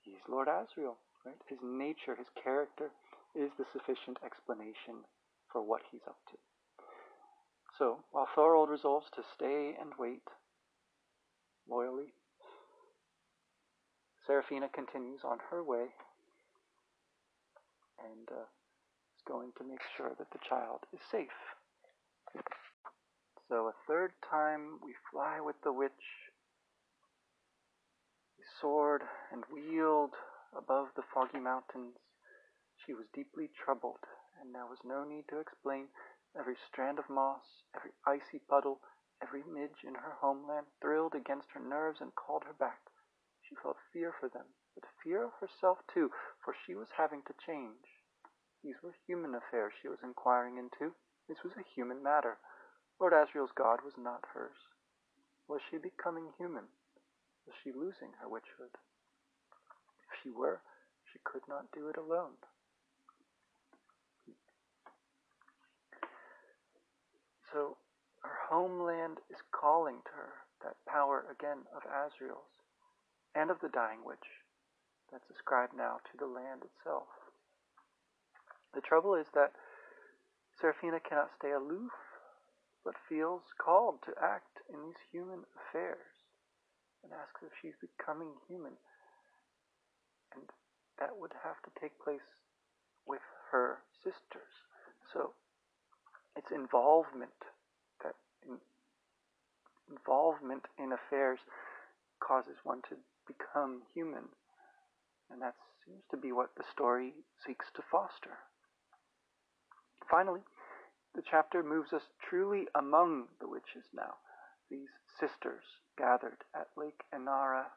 he's 0.01 0.19
Lord 0.27 0.47
Asriel. 0.47 0.95
Right? 1.25 1.41
His 1.47 1.59
nature, 1.63 2.15
his 2.15 2.29
character 2.41 2.91
is 3.33 3.49
the 3.57 3.65
sufficient 3.73 4.17
explanation 4.23 5.03
for 5.51 5.61
what 5.61 5.81
he's 5.91 6.05
up 6.07 6.17
to. 6.31 6.37
So, 7.77 7.99
while 8.11 8.27
Thorold 8.35 8.69
resolves 8.69 9.07
to 9.15 9.23
stay 9.33 9.75
and 9.79 9.91
wait 9.97 10.23
loyally, 11.67 12.13
Serafina 14.25 14.69
continues 14.69 15.21
on 15.23 15.39
her 15.51 15.63
way 15.63 15.87
and 17.99 18.29
uh, 18.31 18.45
is 19.15 19.23
going 19.27 19.51
to 19.57 19.63
make 19.63 19.81
sure 19.97 20.11
that 20.17 20.31
the 20.31 20.39
child 20.47 20.79
is 20.93 20.99
safe. 21.11 21.27
So, 23.49 23.67
a 23.67 23.73
third 23.87 24.11
time 24.29 24.79
we 24.83 24.93
fly 25.11 25.39
with 25.39 25.55
the 25.63 25.73
witch. 25.73 25.91
We 28.37 28.43
soared 28.61 29.03
and 29.31 29.43
wheeled 29.51 30.11
above 30.57 30.87
the 30.95 31.03
foggy 31.13 31.39
mountains. 31.39 31.97
She 32.85 32.93
was 32.93 33.07
deeply 33.13 33.49
troubled, 33.53 34.03
and 34.39 34.53
there 34.53 34.65
was 34.65 34.79
no 34.83 35.03
need 35.03 35.27
to 35.29 35.39
explain. 35.39 35.87
Every 36.37 36.55
strand 36.67 36.99
of 36.99 37.09
moss, 37.09 37.63
every 37.75 37.91
icy 38.05 38.39
puddle, 38.39 38.81
every 39.21 39.43
midge 39.43 39.83
in 39.83 39.95
her 39.95 40.17
homeland 40.19 40.67
thrilled 40.81 41.15
against 41.15 41.51
her 41.51 41.59
nerves 41.59 42.01
and 42.01 42.15
called 42.15 42.43
her 42.45 42.53
back. 42.53 42.81
She 43.41 43.55
felt 43.55 43.77
fear 43.93 44.13
for 44.19 44.27
them, 44.27 44.45
but 44.73 44.83
fear 45.03 45.23
of 45.23 45.33
herself 45.39 45.79
too, 45.93 46.11
for 46.43 46.53
she 46.65 46.75
was 46.75 46.89
having 46.97 47.21
to 47.23 47.33
change. 47.45 47.85
These 48.63 48.81
were 48.81 48.95
human 49.05 49.35
affairs 49.35 49.73
she 49.81 49.87
was 49.87 50.01
inquiring 50.03 50.57
into. 50.57 50.95
This 51.27 51.43
was 51.43 51.53
a 51.57 51.69
human 51.75 52.01
matter. 52.01 52.37
Lord 52.99 53.13
Asriel's 53.13 53.51
God 53.55 53.81
was 53.83 53.97
not 53.97 54.25
hers. 54.33 54.57
Was 55.47 55.61
she 55.69 55.77
becoming 55.77 56.33
human? 56.37 56.65
Was 57.45 57.55
she 57.63 57.71
losing 57.71 58.13
her 58.19 58.27
witchhood? 58.27 58.73
She 60.25 60.31
were, 60.31 60.61
she 61.13 61.19
could 61.23 61.43
not 61.47 61.69
do 61.71 61.87
it 61.87 61.97
alone. 61.97 62.33
So 67.53 67.77
her 68.23 68.49
homeland 68.49 69.19
is 69.29 69.37
calling 69.51 70.01
to 70.03 70.11
her 70.17 70.33
that 70.63 70.81
power 70.89 71.25
again 71.29 71.69
of 71.77 71.85
Asriel's 71.85 72.49
and 73.35 73.51
of 73.51 73.59
the 73.61 73.69
dying 73.69 74.03
witch 74.03 74.41
that's 75.11 75.29
ascribed 75.29 75.77
now 75.77 75.99
to 76.09 76.17
the 76.17 76.25
land 76.25 76.63
itself. 76.65 77.05
The 78.73 78.81
trouble 78.81 79.13
is 79.13 79.27
that 79.35 79.53
Serafina 80.59 80.99
cannot 80.99 81.29
stay 81.37 81.51
aloof, 81.51 81.93
but 82.83 82.95
feels 83.07 83.43
called 83.61 84.01
to 84.05 84.13
act 84.19 84.57
in 84.73 84.81
these 84.81 84.99
human 85.11 85.45
affairs 85.53 86.25
and 87.03 87.13
asks 87.13 87.43
if 87.43 87.53
she's 87.61 87.77
becoming 87.77 88.33
human. 88.49 88.73
And 90.35 90.43
that 90.99 91.17
would 91.17 91.33
have 91.43 91.59
to 91.63 91.79
take 91.79 91.97
place 92.03 92.43
with 93.07 93.23
her 93.51 93.79
sisters. 94.03 94.53
So 95.13 95.31
it's 96.35 96.51
involvement 96.51 97.39
that 98.03 98.15
in, 98.45 98.57
involvement 99.89 100.65
in 100.77 100.91
affairs 100.91 101.39
causes 102.19 102.57
one 102.63 102.81
to 102.89 102.95
become 103.27 103.81
human. 103.93 104.29
And 105.31 105.41
that 105.41 105.55
seems 105.85 106.03
to 106.11 106.17
be 106.17 106.31
what 106.31 106.55
the 106.57 106.63
story 106.71 107.13
seeks 107.45 107.65
to 107.75 107.81
foster. 107.81 108.37
Finally 110.09 110.41
the 111.15 111.23
chapter 111.23 111.63
moves 111.63 111.93
us 111.93 112.03
truly 112.19 112.67
among 112.75 113.27
the 113.39 113.47
witches 113.47 113.85
now. 113.93 114.15
These 114.69 114.89
sisters 115.17 115.63
gathered 115.97 116.43
at 116.53 116.67
lake 116.75 117.03
enara 117.13 117.71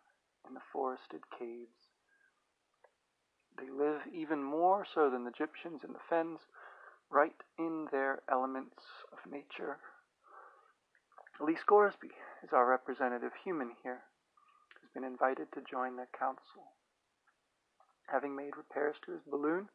in 0.46 0.54
the 0.54 0.60
forested 0.72 1.22
caves 1.38 1.87
they 3.58 3.70
live 3.70 4.00
even 4.12 4.42
more 4.42 4.86
so 4.94 5.10
than 5.10 5.24
the 5.24 5.30
egyptians 5.30 5.82
in 5.84 5.92
the 5.92 6.06
fens 6.08 6.40
right 7.10 7.36
in 7.58 7.88
their 7.90 8.20
elements 8.30 8.82
of 9.12 9.30
nature. 9.30 9.78
Lee 11.40 11.56
Scoresby 11.56 12.10
is 12.42 12.52
our 12.52 12.68
representative 12.68 13.32
human 13.44 13.70
here, 13.82 14.02
who's 14.80 14.90
been 14.92 15.04
invited 15.04 15.48
to 15.52 15.70
join 15.70 15.96
their 15.96 16.08
council. 16.18 16.74
Having 18.10 18.36
made 18.36 18.56
repairs 18.56 18.96
to 19.04 19.12
his 19.12 19.22
balloon, 19.22 19.68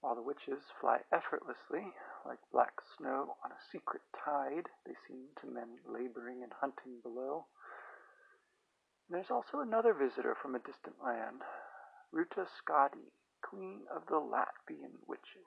while 0.00 0.14
the 0.14 0.22
witches 0.22 0.62
fly 0.80 0.98
effortlessly, 1.12 1.92
like 2.24 2.38
black 2.52 2.72
snow 2.96 3.36
on 3.44 3.50
a 3.50 3.64
secret 3.70 4.02
tide, 4.24 4.66
they 4.86 4.94
seem 5.06 5.26
to 5.40 5.50
men 5.50 5.78
laboring 5.86 6.42
and 6.42 6.52
hunting 6.60 7.00
below. 7.02 7.46
There's 9.10 9.30
also 9.30 9.60
another 9.60 9.94
visitor 9.94 10.36
from 10.40 10.54
a 10.54 10.60
distant 10.60 10.96
land, 11.04 11.42
Ruta 12.12 12.46
Skadi, 12.46 13.12
queen 13.42 13.82
of 13.94 14.06
the 14.06 14.20
Latvian 14.20 14.96
witches. 15.06 15.46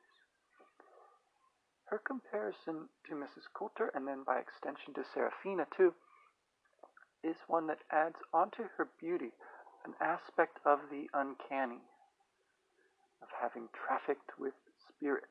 Her 1.86 1.98
comparison 1.98 2.88
to 3.08 3.16
Mrs. 3.16 3.52
Coulter, 3.54 3.92
and 3.94 4.08
then 4.08 4.24
by 4.24 4.40
extension 4.40 4.94
to 4.94 5.04
Serafina 5.04 5.68
too, 5.76 5.94
is 7.24 7.36
one 7.48 7.68
that 7.68 7.82
adds 7.92 8.18
onto 8.34 8.64
her 8.78 8.88
beauty 9.00 9.32
an 9.86 9.94
aspect 10.00 10.60
of 10.66 10.80
the 10.92 11.10
uncanny, 11.14 11.82
of 13.22 13.28
having 13.42 13.68
trafficked 13.74 14.40
with 14.40 14.54
spirits, 14.88 15.28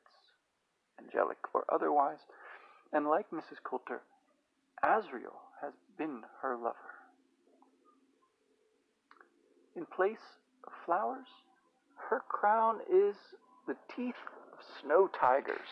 angelic 0.98 1.38
or 1.54 1.64
otherwise, 1.72 2.18
and 2.92 3.06
like 3.06 3.30
Mrs. 3.30 3.62
Coulter, 3.62 4.02
Asriel 4.84 5.38
has 5.62 5.72
been 5.96 6.22
her 6.42 6.56
lover. 6.56 6.76
In 9.76 9.86
place 9.86 10.39
flowers, 10.84 11.26
her 12.08 12.22
crown 12.28 12.78
is 12.90 13.14
the 13.66 13.76
teeth 13.94 14.18
of 14.52 14.58
snow 14.82 15.08
tigers 15.08 15.68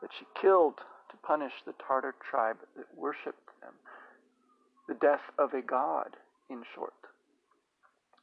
that 0.00 0.10
she 0.18 0.26
killed 0.40 0.76
to 1.10 1.16
punish 1.26 1.52
the 1.64 1.74
Tartar 1.86 2.14
tribe 2.28 2.56
that 2.76 2.86
worshipped 2.96 3.48
them. 3.60 3.74
The 4.88 4.94
death 4.94 5.22
of 5.38 5.54
a 5.54 5.62
god, 5.62 6.16
in 6.50 6.62
short. 6.74 6.92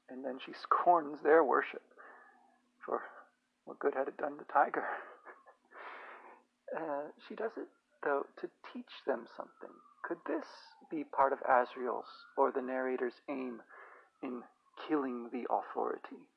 And 0.09 0.23
then 0.25 0.39
she 0.45 0.53
scorns 0.61 1.19
their 1.23 1.43
worship. 1.43 1.81
For 2.85 3.01
what 3.65 3.79
good 3.79 3.93
had 3.95 4.07
it 4.07 4.17
done 4.17 4.37
the 4.37 4.51
tiger? 4.51 4.85
uh, 6.77 7.09
she 7.27 7.35
does 7.35 7.51
it, 7.57 7.67
though, 8.03 8.25
to 8.41 8.49
teach 8.73 8.91
them 9.07 9.25
something. 9.35 9.75
Could 10.03 10.17
this 10.27 10.45
be 10.89 11.03
part 11.03 11.33
of 11.33 11.39
Asriel's 11.47 12.07
or 12.37 12.51
the 12.51 12.61
narrator's 12.61 13.21
aim 13.29 13.61
in 14.23 14.41
killing 14.87 15.29
the 15.31 15.45
authority? 15.49 16.27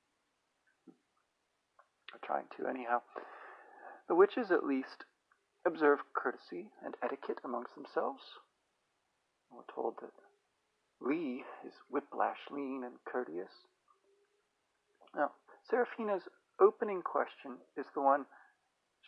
Or 2.13 2.21
trying 2.25 2.47
to, 2.57 2.67
anyhow. 2.67 3.03
The 4.09 4.15
witches, 4.15 4.51
at 4.51 4.65
least, 4.65 5.05
observe 5.67 6.01
courtesy 6.15 6.71
and 6.85 6.97
etiquette 7.03 7.39
amongst 7.45 7.75
themselves. 7.75 8.23
We're 9.51 9.63
told 9.75 9.95
that 10.01 10.13
Lee 11.01 11.45
is 11.67 11.75
whiplash 11.91 12.39
lean 12.51 12.83
and 12.85 12.97
courteous. 13.05 13.53
Now, 15.15 15.33
Serafina's 15.69 16.29
opening 16.61 17.03
question 17.03 17.59
is 17.77 17.87
the 17.95 18.01
one 18.01 18.27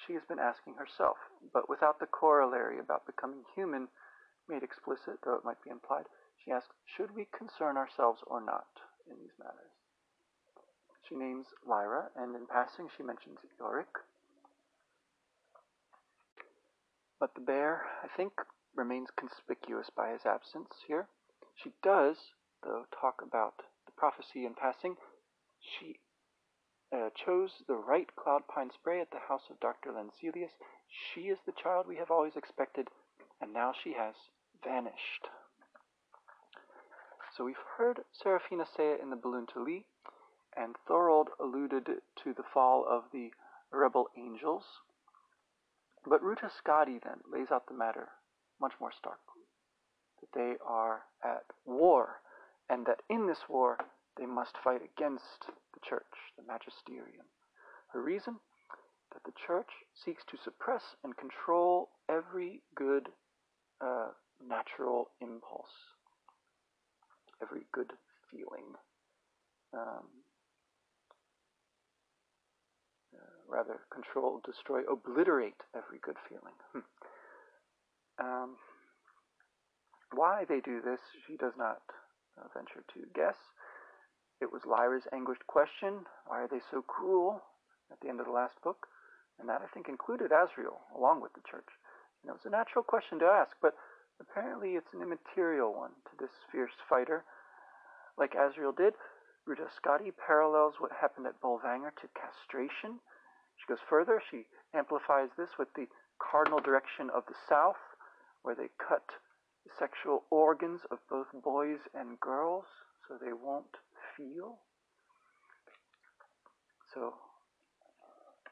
she 0.06 0.14
has 0.14 0.24
been 0.28 0.38
asking 0.38 0.74
herself, 0.74 1.16
but 1.52 1.68
without 1.68 1.98
the 1.98 2.06
corollary 2.06 2.78
about 2.78 3.06
becoming 3.06 3.44
human 3.54 3.88
made 4.48 4.62
explicit, 4.62 5.18
though 5.24 5.34
it 5.34 5.44
might 5.44 5.62
be 5.62 5.70
implied. 5.70 6.06
She 6.44 6.50
asks, 6.50 6.74
Should 6.84 7.14
we 7.14 7.26
concern 7.36 7.76
ourselves 7.76 8.20
or 8.26 8.40
not 8.40 8.66
in 9.10 9.16
these 9.18 9.36
matters? 9.38 9.72
She 11.08 11.14
names 11.14 11.46
Lyra, 11.66 12.10
and 12.16 12.34
in 12.34 12.46
passing 12.46 12.88
she 12.96 13.02
mentions 13.02 13.38
Yorick, 13.58 13.98
But 17.24 17.34
the 17.34 17.40
bear, 17.40 17.86
I 18.02 18.08
think, 18.08 18.32
remains 18.74 19.10
conspicuous 19.10 19.88
by 19.88 20.10
his 20.10 20.26
absence 20.26 20.84
here. 20.86 21.08
She 21.54 21.72
does, 21.82 22.34
though, 22.62 22.86
talk 22.90 23.22
about 23.22 23.62
the 23.86 23.92
prophecy 23.92 24.44
in 24.44 24.54
passing. 24.54 24.96
She 25.58 26.00
uh, 26.92 27.10
chose 27.14 27.62
the 27.66 27.76
right 27.76 28.14
cloud 28.16 28.46
pine 28.46 28.70
spray 28.70 29.00
at 29.00 29.10
the 29.10 29.20
house 29.20 29.48
of 29.48 29.58
Dr. 29.60 29.90
Lanselius. 29.92 30.52
She 30.88 31.28
is 31.28 31.38
the 31.46 31.52
child 31.52 31.86
we 31.86 31.96
have 31.96 32.10
always 32.10 32.36
expected, 32.36 32.88
and 33.40 33.54
now 33.54 33.72
she 33.72 33.94
has 33.94 34.14
vanished. 34.62 35.28
So 37.36 37.44
we've 37.44 37.56
heard 37.76 38.00
Serafina 38.12 38.64
say 38.76 38.92
it 38.92 39.00
in 39.00 39.10
the 39.10 39.16
balloon 39.16 39.46
to 39.54 39.62
Lee, 39.62 39.86
and 40.56 40.76
Thorold 40.86 41.30
alluded 41.40 41.86
to 41.86 42.34
the 42.34 42.44
fall 42.52 42.86
of 42.88 43.04
the 43.12 43.32
rebel 43.72 44.08
angels 44.16 44.64
but 46.06 46.22
Ruta 46.22 46.50
Skadi 46.50 47.02
then 47.02 47.20
lays 47.30 47.50
out 47.50 47.66
the 47.66 47.74
matter 47.74 48.08
much 48.60 48.74
more 48.80 48.92
starkly 48.92 49.42
that 50.20 50.32
they 50.32 50.56
are 50.64 51.02
at 51.22 51.44
war, 51.64 52.20
and 52.68 52.86
that 52.86 53.02
in 53.08 53.26
this 53.26 53.48
war 53.48 53.78
they 54.16 54.26
must 54.26 54.56
fight 54.62 54.80
against 54.82 55.46
the 55.72 55.80
church, 55.80 56.32
the 56.36 56.42
magisterium. 56.46 57.26
Her 57.88 58.02
reason? 58.02 58.36
That 59.12 59.24
the 59.24 59.38
church 59.46 59.70
seeks 59.94 60.24
to 60.30 60.36
suppress 60.36 60.82
and 61.04 61.16
control 61.16 61.90
every 62.08 62.62
good 62.74 63.08
uh, 63.80 64.08
natural 64.46 65.10
impulse, 65.20 65.94
every 67.40 67.62
good 67.72 67.92
feeling. 68.30 68.74
Um, 69.74 70.24
rather 73.48 73.80
control, 73.92 74.40
destroy, 74.44 74.82
obliterate 74.90 75.62
every 75.76 75.98
good 76.02 76.16
feeling. 76.28 76.58
Hmm. 76.72 76.86
Um, 78.18 78.50
why 80.12 80.44
they 80.48 80.60
do 80.60 80.80
this, 80.80 81.00
she 81.26 81.36
does 81.36 81.54
not 81.58 81.82
uh, 82.38 82.46
venture 82.54 82.84
to 82.94 83.06
guess. 83.14 83.36
It 84.40 84.52
was 84.52 84.62
Lyra's 84.66 85.06
anguished 85.12 85.46
question 85.46 86.06
why 86.26 86.42
are 86.42 86.48
they 86.48 86.62
so 86.70 86.82
cruel 86.82 87.42
at 87.90 88.00
the 88.00 88.08
end 88.08 88.20
of 88.20 88.26
the 88.26 88.32
last 88.32 88.54
book? 88.62 88.86
And 89.38 89.48
that, 89.48 89.62
I 89.62 89.68
think, 89.74 89.88
included 89.88 90.30
Asriel 90.30 90.78
along 90.94 91.22
with 91.22 91.32
the 91.34 91.42
church. 91.48 91.66
And 92.22 92.30
it 92.30 92.38
was 92.38 92.46
a 92.46 92.54
natural 92.54 92.84
question 92.84 93.18
to 93.18 93.26
ask, 93.26 93.56
but 93.60 93.74
apparently 94.20 94.78
it's 94.78 94.94
an 94.94 95.02
immaterial 95.02 95.74
one 95.74 95.90
to 96.06 96.14
this 96.18 96.30
fierce 96.52 96.78
fighter. 96.88 97.24
Like 98.16 98.34
Asriel 98.34 98.76
did, 98.76 98.94
Ruta 99.46 99.68
Skadi 99.68 100.10
parallels 100.26 100.74
what 100.78 100.92
happened 100.92 101.26
at 101.26 101.40
Bolvangar 101.40 101.92
to 102.00 102.08
castration. 102.16 103.00
She 103.56 103.66
goes 103.68 103.82
further, 103.88 104.22
she 104.30 104.46
amplifies 104.72 105.28
this 105.36 105.50
with 105.58 105.68
the 105.74 105.86
cardinal 106.18 106.60
direction 106.60 107.10
of 107.10 107.24
the 107.26 107.34
South, 107.48 107.80
where 108.42 108.54
they 108.54 108.68
cut 108.78 109.04
the 109.64 109.70
sexual 109.78 110.24
organs 110.30 110.80
of 110.90 110.98
both 111.08 111.26
boys 111.42 111.78
and 111.94 112.18
girls 112.20 112.64
so 113.06 113.16
they 113.16 113.32
won't 113.32 113.76
feel. 114.16 114.58
So 116.92 117.14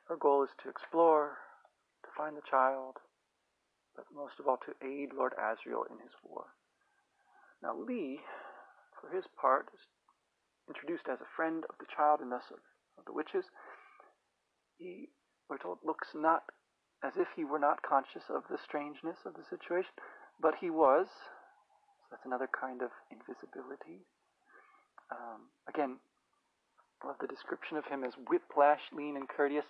her 0.09 0.17
goal 0.17 0.43
is 0.43 0.51
to 0.63 0.69
explore, 0.69 1.39
to 2.05 2.11
find 2.17 2.37
the 2.37 2.43
child, 2.49 2.97
but 3.97 4.05
most 4.15 4.41
of 4.41 4.47
all 4.47 4.59
to 4.59 4.87
aid 4.87 5.13
Lord 5.17 5.33
Asriel 5.39 5.91
in 5.91 5.99
his 5.99 6.13
war. 6.23 6.47
Now 7.63 7.77
Lee, 7.77 8.21
for 9.01 9.15
his 9.15 9.25
part, 9.41 9.69
is 9.73 9.81
introduced 10.73 11.05
as 11.13 11.21
a 11.21 11.35
friend 11.37 11.69
of 11.69 11.77
the 11.77 11.91
child 11.93 12.25
and 12.25 12.33
thus 12.33 12.49
of, 12.49 12.65
of 12.97 13.05
the 13.05 13.13
witches. 13.13 13.45
He, 14.81 15.13
we're 15.53 15.61
told, 15.61 15.85
looks 15.85 16.09
not 16.17 16.49
as 17.05 17.13
if 17.21 17.29
he 17.37 17.45
were 17.45 17.61
not 17.61 17.85
conscious 17.85 18.25
of 18.33 18.49
the 18.49 18.57
strangeness 18.57 19.21
of 19.29 19.35
the 19.37 19.45
situation, 19.45 19.93
but 20.41 20.55
he 20.57 20.71
was. 20.71 21.13
So 22.01 22.17
that's 22.17 22.25
another 22.25 22.49
kind 22.49 22.81
of 22.81 22.89
invisibility. 23.13 24.09
Um, 25.13 25.53
again, 25.69 26.01
love 27.05 27.21
the 27.21 27.29
description 27.29 27.77
of 27.77 27.85
him 27.85 28.03
as 28.03 28.15
whiplash, 28.31 28.81
lean, 28.97 29.17
and 29.17 29.29
courteous. 29.29 29.69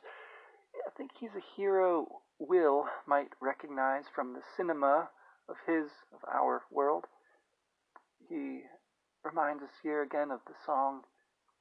I 0.87 0.91
think 0.97 1.11
he's 1.19 1.35
a 1.35 1.43
hero 1.57 2.23
Will 2.39 2.87
might 3.07 3.35
recognize 3.41 4.05
from 4.15 4.35
the 4.35 4.43
cinema 4.57 5.11
of 5.49 5.57
his, 5.67 5.91
of 6.15 6.21
our 6.31 6.63
world. 6.71 7.05
He 8.29 8.63
reminds 9.25 9.63
us 9.63 9.75
here 9.83 10.03
again 10.03 10.31
of 10.31 10.41
the 10.47 10.55
song 10.67 11.03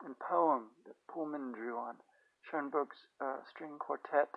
and 0.05 0.17
poem 0.17 0.73
that 0.85 0.95
Pullman 1.07 1.53
drew 1.53 1.77
on 1.77 1.95
Schoenberg's 2.41 3.07
uh, 3.21 3.37
string 3.49 3.77
quartet 3.79 4.29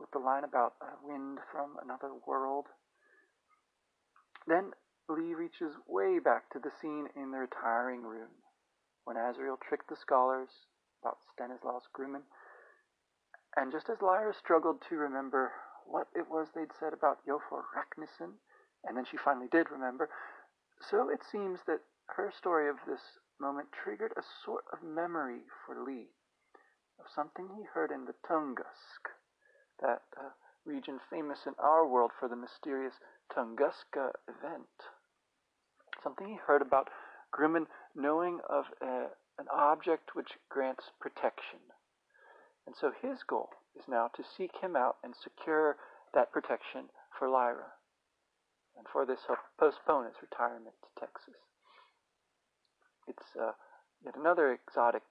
with 0.00 0.10
the 0.10 0.18
line 0.18 0.44
about 0.44 0.74
a 0.82 1.06
wind 1.06 1.38
from 1.50 1.76
another 1.82 2.10
world. 2.26 2.66
Then 4.46 4.72
Lee 5.08 5.34
reaches 5.34 5.74
way 5.86 6.18
back 6.18 6.50
to 6.50 6.58
the 6.58 6.74
scene 6.80 7.06
in 7.14 7.30
the 7.30 7.38
retiring 7.38 8.02
room 8.02 8.34
when 9.04 9.16
Asriel 9.16 9.56
tricked 9.60 9.88
the 9.88 9.96
scholars 9.96 10.50
about 11.02 11.18
Stanislaus 11.32 11.86
Grumman. 11.96 12.26
And 13.56 13.72
just 13.72 13.88
as 13.88 14.02
Lyra 14.02 14.34
struggled 14.34 14.82
to 14.88 14.96
remember 14.96 15.52
what 15.86 16.08
it 16.14 16.26
was 16.28 16.48
they'd 16.54 16.74
said 16.78 16.92
about 16.92 17.24
Iofur 17.26 17.62
Raknison, 17.70 18.34
and 18.84 18.96
then 18.96 19.04
she 19.08 19.16
finally 19.16 19.46
did 19.50 19.70
remember, 19.70 20.10
so 20.90 21.08
it 21.08 21.20
seems 21.30 21.60
that 21.66 21.80
her 22.14 22.32
story 22.36 22.68
of 22.68 22.76
this 22.86 23.00
moment 23.40 23.68
triggered 23.72 24.12
a 24.16 24.22
sort 24.44 24.64
of 24.72 24.82
memory 24.82 25.40
for 25.64 25.82
Lee 25.82 26.08
of 26.98 27.06
something 27.14 27.48
he 27.56 27.64
heard 27.64 27.90
in 27.90 28.06
the 28.06 28.14
Tungusk, 28.26 29.12
that 29.80 30.02
uh, 30.16 30.30
region 30.64 30.98
famous 31.10 31.46
in 31.46 31.54
our 31.58 31.86
world 31.86 32.10
for 32.18 32.28
the 32.28 32.36
mysterious 32.36 32.94
Tunguska 33.30 34.12
event. 34.28 34.72
Something 36.02 36.28
he 36.28 36.38
heard 36.46 36.62
about 36.62 36.88
Grumman 37.34 37.66
knowing 37.94 38.40
of 38.48 38.64
a, 38.80 39.08
an 39.38 39.46
object 39.52 40.14
which 40.14 40.38
grants 40.48 40.84
protection. 41.00 41.60
And 42.66 42.74
so 42.74 42.90
his 42.90 43.22
goal 43.22 43.50
is 43.76 43.84
now 43.88 44.08
to 44.16 44.24
seek 44.24 44.52
him 44.60 44.74
out 44.74 44.96
and 45.04 45.14
secure 45.14 45.76
that 46.14 46.32
protection 46.32 46.88
for 47.18 47.28
Lyra. 47.28 47.76
And 48.76 48.86
for 48.92 49.06
this, 49.06 49.20
he'll 49.26 49.36
postpone 49.58 50.06
his 50.06 50.20
retirement 50.20 50.74
to 50.82 51.00
Texas. 51.00 51.34
It's 53.08 53.36
uh, 53.40 53.52
yet 54.04 54.16
another 54.16 54.52
exotic 54.52 55.02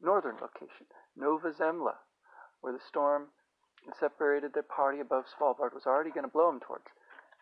northern 0.00 0.36
location, 0.40 0.86
Nova 1.16 1.52
Zembla, 1.52 1.96
where 2.60 2.72
the 2.72 2.84
storm 2.88 3.28
that 3.86 3.96
separated 3.98 4.54
their 4.54 4.64
party 4.64 5.00
above 5.00 5.24
Svalbard 5.28 5.74
was 5.74 5.86
already 5.86 6.10
going 6.10 6.24
to 6.24 6.32
blow 6.32 6.48
him 6.48 6.60
towards. 6.60 6.86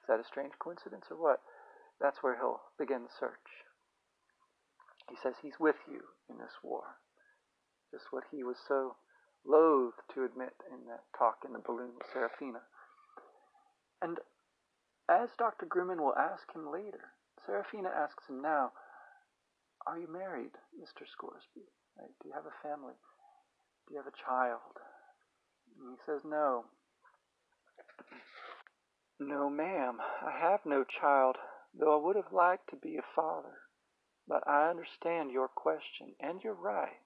Is 0.03 0.09
that 0.09 0.21
a 0.21 0.25
strange 0.25 0.53
coincidence 0.59 1.07
or 1.11 1.17
what? 1.17 1.41
That's 2.01 2.23
where 2.23 2.37
he'll 2.37 2.61
begin 2.79 3.03
the 3.03 3.15
search. 3.19 3.63
He 5.09 5.17
says 5.23 5.35
he's 5.41 5.61
with 5.61 5.79
you 5.91 6.03
in 6.29 6.39
this 6.39 6.59
war. 6.63 6.99
Just 7.91 8.11
what 8.11 8.25
he 8.31 8.43
was 8.43 8.57
so 8.67 8.97
loath 9.45 9.95
to 10.15 10.25
admit 10.25 10.55
in 10.71 10.87
that 10.89 11.05
talk 11.17 11.45
in 11.47 11.53
the 11.53 11.59
balloon 11.59 11.95
with 11.99 12.07
Serafina. 12.13 12.63
And 14.01 14.19
as 15.09 15.31
Dr. 15.39 15.67
Grumman 15.67 16.01
will 16.01 16.17
ask 16.17 16.51
him 16.55 16.73
later, 16.73 17.15
Serafina 17.45 17.91
asks 17.91 18.29
him 18.29 18.41
now, 18.41 18.73
Are 19.87 19.99
you 19.99 20.07
married, 20.13 20.55
Mr. 20.79 21.03
Scoresby? 21.11 21.67
Right? 21.99 22.11
Do 22.23 22.29
you 22.29 22.35
have 22.35 22.47
a 22.47 22.63
family? 22.63 22.95
Do 23.87 23.95
you 23.95 23.99
have 23.99 24.07
a 24.07 24.25
child? 24.25 24.79
And 25.79 25.91
he 25.93 25.99
says, 26.07 26.23
No. 26.25 26.65
No, 29.19 29.49
ma'am, 29.51 29.99
I 30.01 30.33
have 30.33 30.61
no 30.65 30.85
child, 30.85 31.37
though 31.79 31.99
I 31.99 32.05
would 32.05 32.17
have 32.17 32.33
liked 32.33 32.71
to 32.71 32.77
be 32.77 32.97
a 32.97 33.15
father. 33.15 33.59
But 34.27 34.47
I 34.47 34.71
understand 34.71 35.31
your 35.31 35.49
question, 35.49 36.15
and 36.21 36.43
you're 36.43 36.55
right. 36.55 36.99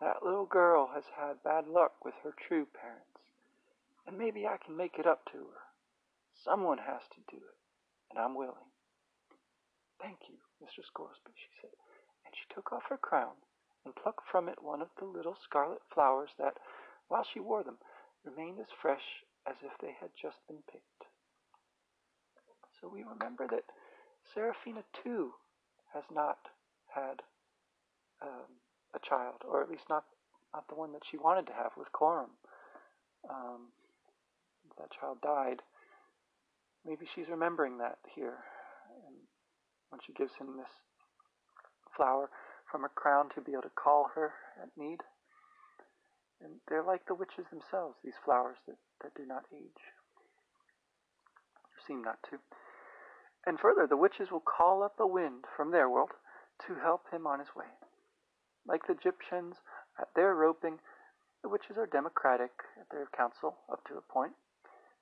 That 0.00 0.22
little 0.22 0.46
girl 0.46 0.90
has 0.94 1.04
had 1.16 1.42
bad 1.42 1.66
luck 1.68 2.04
with 2.04 2.14
her 2.22 2.32
true 2.48 2.66
parents, 2.66 3.20
and 4.06 4.16
maybe 4.16 4.46
I 4.46 4.56
can 4.56 4.76
make 4.76 4.98
it 4.98 5.06
up 5.06 5.24
to 5.32 5.38
her. 5.38 5.62
Someone 6.44 6.78
has 6.78 7.02
to 7.12 7.20
do 7.30 7.36
it, 7.36 7.58
and 8.10 8.18
I'm 8.18 8.34
willing. 8.34 8.72
Thank 10.00 10.20
you, 10.28 10.36
Mr. 10.64 10.84
Scoresby, 10.86 11.32
she 11.36 11.52
said, 11.60 11.76
and 12.30 12.38
she 12.38 12.54
took 12.54 12.72
off 12.72 12.86
her 12.88 12.96
crown 12.96 13.34
and 13.84 13.96
plucked 13.96 14.22
from 14.30 14.48
it 14.48 14.62
one 14.62 14.80
of 14.80 14.88
the 14.98 15.04
little 15.04 15.36
scarlet 15.42 15.82
flowers 15.92 16.30
that, 16.38 16.54
while 17.08 17.26
she 17.26 17.40
wore 17.40 17.64
them, 17.64 17.78
remained 18.24 18.60
as 18.60 18.70
fresh 18.80 19.26
as 19.48 19.56
if 19.64 19.72
they 19.80 19.96
had 20.00 20.10
just 20.14 20.36
been 20.46 20.62
picked. 20.70 21.10
So 22.80 22.86
we 22.86 23.02
remember 23.02 23.48
that 23.50 23.64
Serafina 24.32 24.84
too 25.02 25.32
has 25.92 26.04
not 26.14 26.38
had 26.94 27.18
um, 28.22 28.62
a 28.94 29.00
child, 29.02 29.42
or 29.42 29.62
at 29.62 29.68
least 29.70 29.90
not 29.90 30.04
not 30.54 30.68
the 30.68 30.74
one 30.74 30.92
that 30.92 31.02
she 31.10 31.16
wanted 31.16 31.46
to 31.46 31.52
have 31.52 31.70
with 31.76 31.92
Coram. 31.92 32.30
Um, 33.28 33.70
that 34.78 34.90
child 34.90 35.18
died. 35.22 35.62
Maybe 36.84 37.06
she's 37.14 37.28
remembering 37.28 37.78
that 37.78 37.98
here, 38.14 38.38
and 39.06 39.14
when 39.90 40.00
she 40.04 40.12
gives 40.12 40.34
him 40.40 40.56
this 40.56 40.70
flower 42.00 42.30
from 42.72 42.80
her 42.80 42.92
crown 42.96 43.28
to 43.34 43.42
be 43.44 43.52
able 43.52 43.68
to 43.68 43.76
call 43.76 44.08
her 44.14 44.32
at 44.56 44.72
need. 44.72 45.04
And 46.40 46.56
they're 46.68 46.82
like 46.82 47.04
the 47.04 47.14
witches 47.14 47.44
themselves, 47.52 47.96
these 48.02 48.16
flowers 48.24 48.56
that, 48.66 48.80
that 49.04 49.12
do 49.14 49.28
not 49.28 49.44
age, 49.52 49.84
or 51.68 51.76
seem 51.86 52.00
not 52.00 52.16
to. 52.30 52.40
And 53.44 53.60
further, 53.60 53.86
the 53.86 54.00
witches 54.00 54.32
will 54.32 54.40
call 54.40 54.82
up 54.82 54.96
a 54.98 55.06
wind 55.06 55.44
from 55.54 55.72
their 55.72 55.90
world 55.90 56.16
to 56.66 56.80
help 56.80 57.04
him 57.12 57.26
on 57.26 57.38
his 57.40 57.52
way. 57.54 57.68
Like 58.66 58.86
the 58.86 58.96
Egyptians, 58.96 59.56
at 60.00 60.08
their 60.16 60.34
roping, 60.34 60.80
the 61.42 61.48
witches 61.48 61.76
are 61.76 61.86
democratic 61.86 62.52
at 62.80 62.88
their 62.90 63.08
council 63.16 63.56
up 63.70 63.84
to 63.88 64.00
a 64.00 64.12
point. 64.12 64.32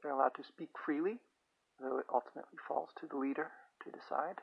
They're 0.03 0.13
allowed 0.13 0.35
to 0.39 0.47
speak 0.47 0.71
freely, 0.85 1.19
though 1.81 1.99
it 1.99 2.07
ultimately 2.13 2.59
falls 2.67 2.91
to 3.01 3.07
the 3.07 3.19
leader 3.19 3.51
to 3.85 3.91
decide. 3.91 4.43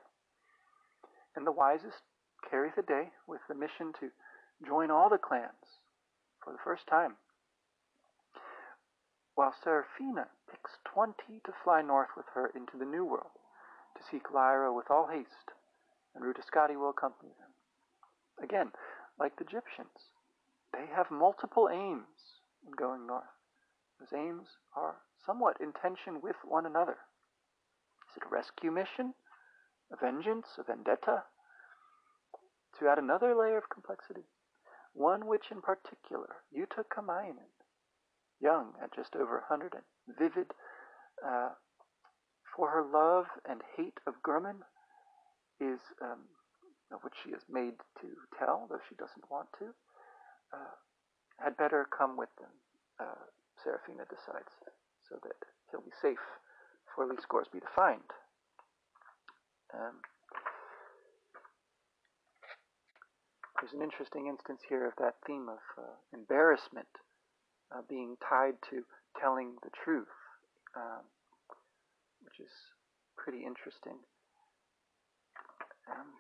And 1.35 1.47
the 1.47 1.51
wisest 1.51 2.03
carry 2.49 2.69
the 2.75 2.81
day 2.81 3.09
with 3.27 3.41
the 3.47 3.55
mission 3.55 3.93
to 3.99 4.09
join 4.65 4.91
all 4.91 5.09
the 5.09 5.17
clans 5.17 5.81
for 6.43 6.53
the 6.53 6.63
first 6.63 6.87
time. 6.87 7.15
While 9.35 9.53
Serafina 9.63 10.27
picks 10.49 10.79
twenty 10.85 11.41
to 11.43 11.51
fly 11.63 11.81
north 11.81 12.15
with 12.15 12.25
her 12.33 12.51
into 12.55 12.77
the 12.77 12.85
New 12.85 13.03
World 13.03 13.35
to 13.97 14.03
seek 14.09 14.31
Lyra 14.33 14.73
with 14.73 14.89
all 14.89 15.07
haste, 15.11 15.51
and 16.15 16.23
Ruta 16.23 16.41
will 16.77 16.89
accompany 16.89 17.31
them. 17.39 17.51
Again, 18.41 18.71
like 19.19 19.35
the 19.35 19.43
Egyptians, 19.43 20.11
they 20.71 20.85
have 20.93 21.11
multiple 21.11 21.69
aims 21.71 22.41
in 22.65 22.71
going 22.77 23.07
north. 23.07 23.23
Those 23.99 24.17
aims 24.17 24.47
are 24.75 24.95
somewhat 25.25 25.57
in 25.59 25.73
tension 25.73 26.21
with 26.21 26.35
one 26.43 26.65
another. 26.65 26.97
Is 28.11 28.17
it 28.17 28.27
a 28.27 28.33
rescue 28.33 28.71
mission? 28.71 29.13
A 29.91 29.95
vengeance? 29.95 30.47
A 30.59 30.63
vendetta? 30.63 31.23
To 32.79 32.87
add 32.89 32.99
another 32.99 33.33
layer 33.35 33.57
of 33.57 33.69
complexity, 33.69 34.27
one 34.93 35.27
which 35.27 35.51
in 35.51 35.61
particular 35.61 36.43
Juta 36.53 36.83
Kamainen, 36.91 37.51
young 38.41 38.73
at 38.83 38.93
just 38.93 39.15
over 39.15 39.37
a 39.37 39.45
hundred 39.47 39.73
and 39.73 39.83
vivid 40.19 40.51
uh, 41.25 41.49
for 42.55 42.69
her 42.69 42.83
love 42.83 43.25
and 43.47 43.61
hate 43.77 43.99
of 44.07 44.15
Grumman 44.25 44.59
is, 45.59 45.79
um, 46.01 46.27
which 47.01 47.13
she 47.23 47.31
is 47.31 47.43
made 47.49 47.75
to 48.01 48.07
tell, 48.37 48.67
though 48.69 48.83
she 48.89 48.95
doesn't 48.95 49.29
want 49.31 49.47
to, 49.59 49.65
uh, 50.53 50.75
had 51.39 51.57
better 51.57 51.87
come 51.97 52.17
with 52.17 52.29
them, 52.39 52.51
uh, 52.99 53.23
Serafina 53.63 54.03
decides, 54.09 54.51
so 55.07 55.15
that 55.23 55.35
he'll 55.71 55.81
be 55.81 55.95
safe 56.01 56.23
for 56.93 57.05
Lee 57.05 57.19
Scoresby 57.21 57.59
to 57.59 57.71
find. 57.75 58.03
Um, 59.73 59.99
there's 63.59 63.73
an 63.73 63.81
interesting 63.81 64.27
instance 64.27 64.61
here 64.67 64.85
of 64.85 64.93
that 64.99 65.15
theme 65.25 65.47
of 65.47 65.63
uh, 65.77 65.95
embarrassment 66.13 66.91
uh, 67.71 67.81
being 67.87 68.17
tied 68.19 68.59
to 68.69 68.83
telling 69.19 69.55
the 69.63 69.71
truth, 69.71 70.11
um, 70.75 71.07
which 72.21 72.39
is 72.39 72.51
pretty 73.15 73.47
interesting. 73.47 73.95
Um, 75.87 76.19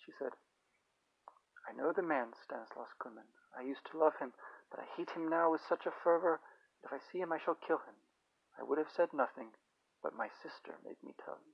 she 0.00 0.12
said, 0.18 0.32
I 1.68 1.76
know 1.76 1.92
the 1.92 2.02
man, 2.02 2.32
Stanislaus 2.34 2.90
Grumman. 2.98 3.28
I 3.52 3.62
used 3.62 3.84
to 3.92 3.98
love 4.00 4.16
him, 4.18 4.32
but 4.70 4.80
I 4.80 4.88
hate 4.96 5.12
him 5.12 5.28
now 5.28 5.52
with 5.52 5.60
such 5.68 5.84
a 5.86 5.94
fervor 6.02 6.40
that 6.82 6.88
if 6.88 6.92
I 6.92 7.04
see 7.12 7.20
him 7.20 7.32
I 7.32 7.38
shall 7.38 7.58
kill 7.60 7.84
him. 7.84 7.94
I 8.58 8.64
would 8.64 8.78
have 8.78 8.90
said 8.90 9.12
nothing, 9.12 9.52
but 10.02 10.16
my 10.16 10.28
sister 10.42 10.80
made 10.84 11.00
me 11.04 11.14
tell 11.20 11.38
you. 11.44 11.52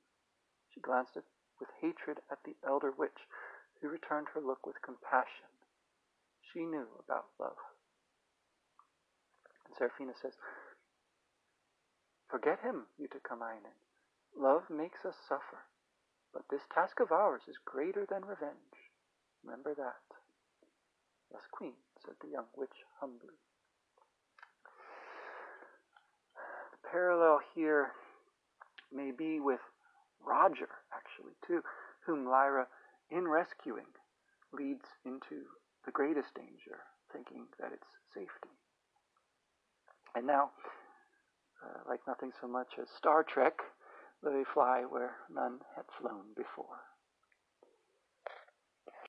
She 0.72 0.80
glanced 0.80 1.16
with 1.16 1.68
hatred 1.82 2.22
at 2.30 2.38
the 2.44 2.54
elder 2.62 2.92
witch, 2.94 3.26
who 3.80 3.88
returned 3.88 4.28
her 4.34 4.40
look 4.40 4.66
with 4.66 4.82
compassion. 4.82 5.48
She 6.52 6.60
knew 6.60 6.86
about 7.04 7.26
love. 7.38 7.58
And 9.66 9.74
Serafina 9.76 10.12
says, 10.20 10.32
Forget 12.30 12.60
him, 12.60 12.84
Juta 12.98 13.18
Kamainen. 13.24 13.76
Love 14.36 14.68
makes 14.70 15.04
us 15.04 15.16
suffer, 15.28 15.64
but 16.32 16.44
this 16.50 16.62
task 16.74 17.00
of 17.00 17.10
ours 17.12 17.42
is 17.48 17.56
greater 17.64 18.06
than 18.08 18.24
revenge. 18.24 18.92
Remember 19.44 19.74
that. 19.74 20.04
Yes, 21.32 21.42
Queen, 21.50 21.74
said 22.04 22.14
the 22.20 22.28
young 22.28 22.46
witch 22.56 22.84
humbly. 23.00 23.36
The 26.72 26.88
parallel 26.90 27.40
here 27.54 27.92
may 28.92 29.10
be 29.10 29.40
with 29.40 29.60
Roger, 30.24 30.68
actually, 30.92 31.34
too, 31.46 31.62
whom 32.06 32.26
Lyra, 32.26 32.66
in 33.10 33.26
rescuing, 33.28 33.92
leads 34.52 34.86
into 35.04 35.44
the 35.84 35.92
greatest 35.92 36.34
danger, 36.34 36.80
thinking 37.12 37.46
that 37.60 37.72
it's 37.72 37.88
safety. 38.14 38.54
And 40.14 40.26
now, 40.26 40.50
uh, 41.64 41.80
like 41.88 42.00
nothing 42.06 42.32
so 42.40 42.48
much 42.48 42.68
as 42.80 42.88
Star 42.96 43.24
Trek, 43.24 43.54
they 44.22 44.42
fly 44.52 44.82
where 44.88 45.16
none 45.30 45.58
had 45.76 45.84
flown 46.00 46.34
before. 46.36 46.87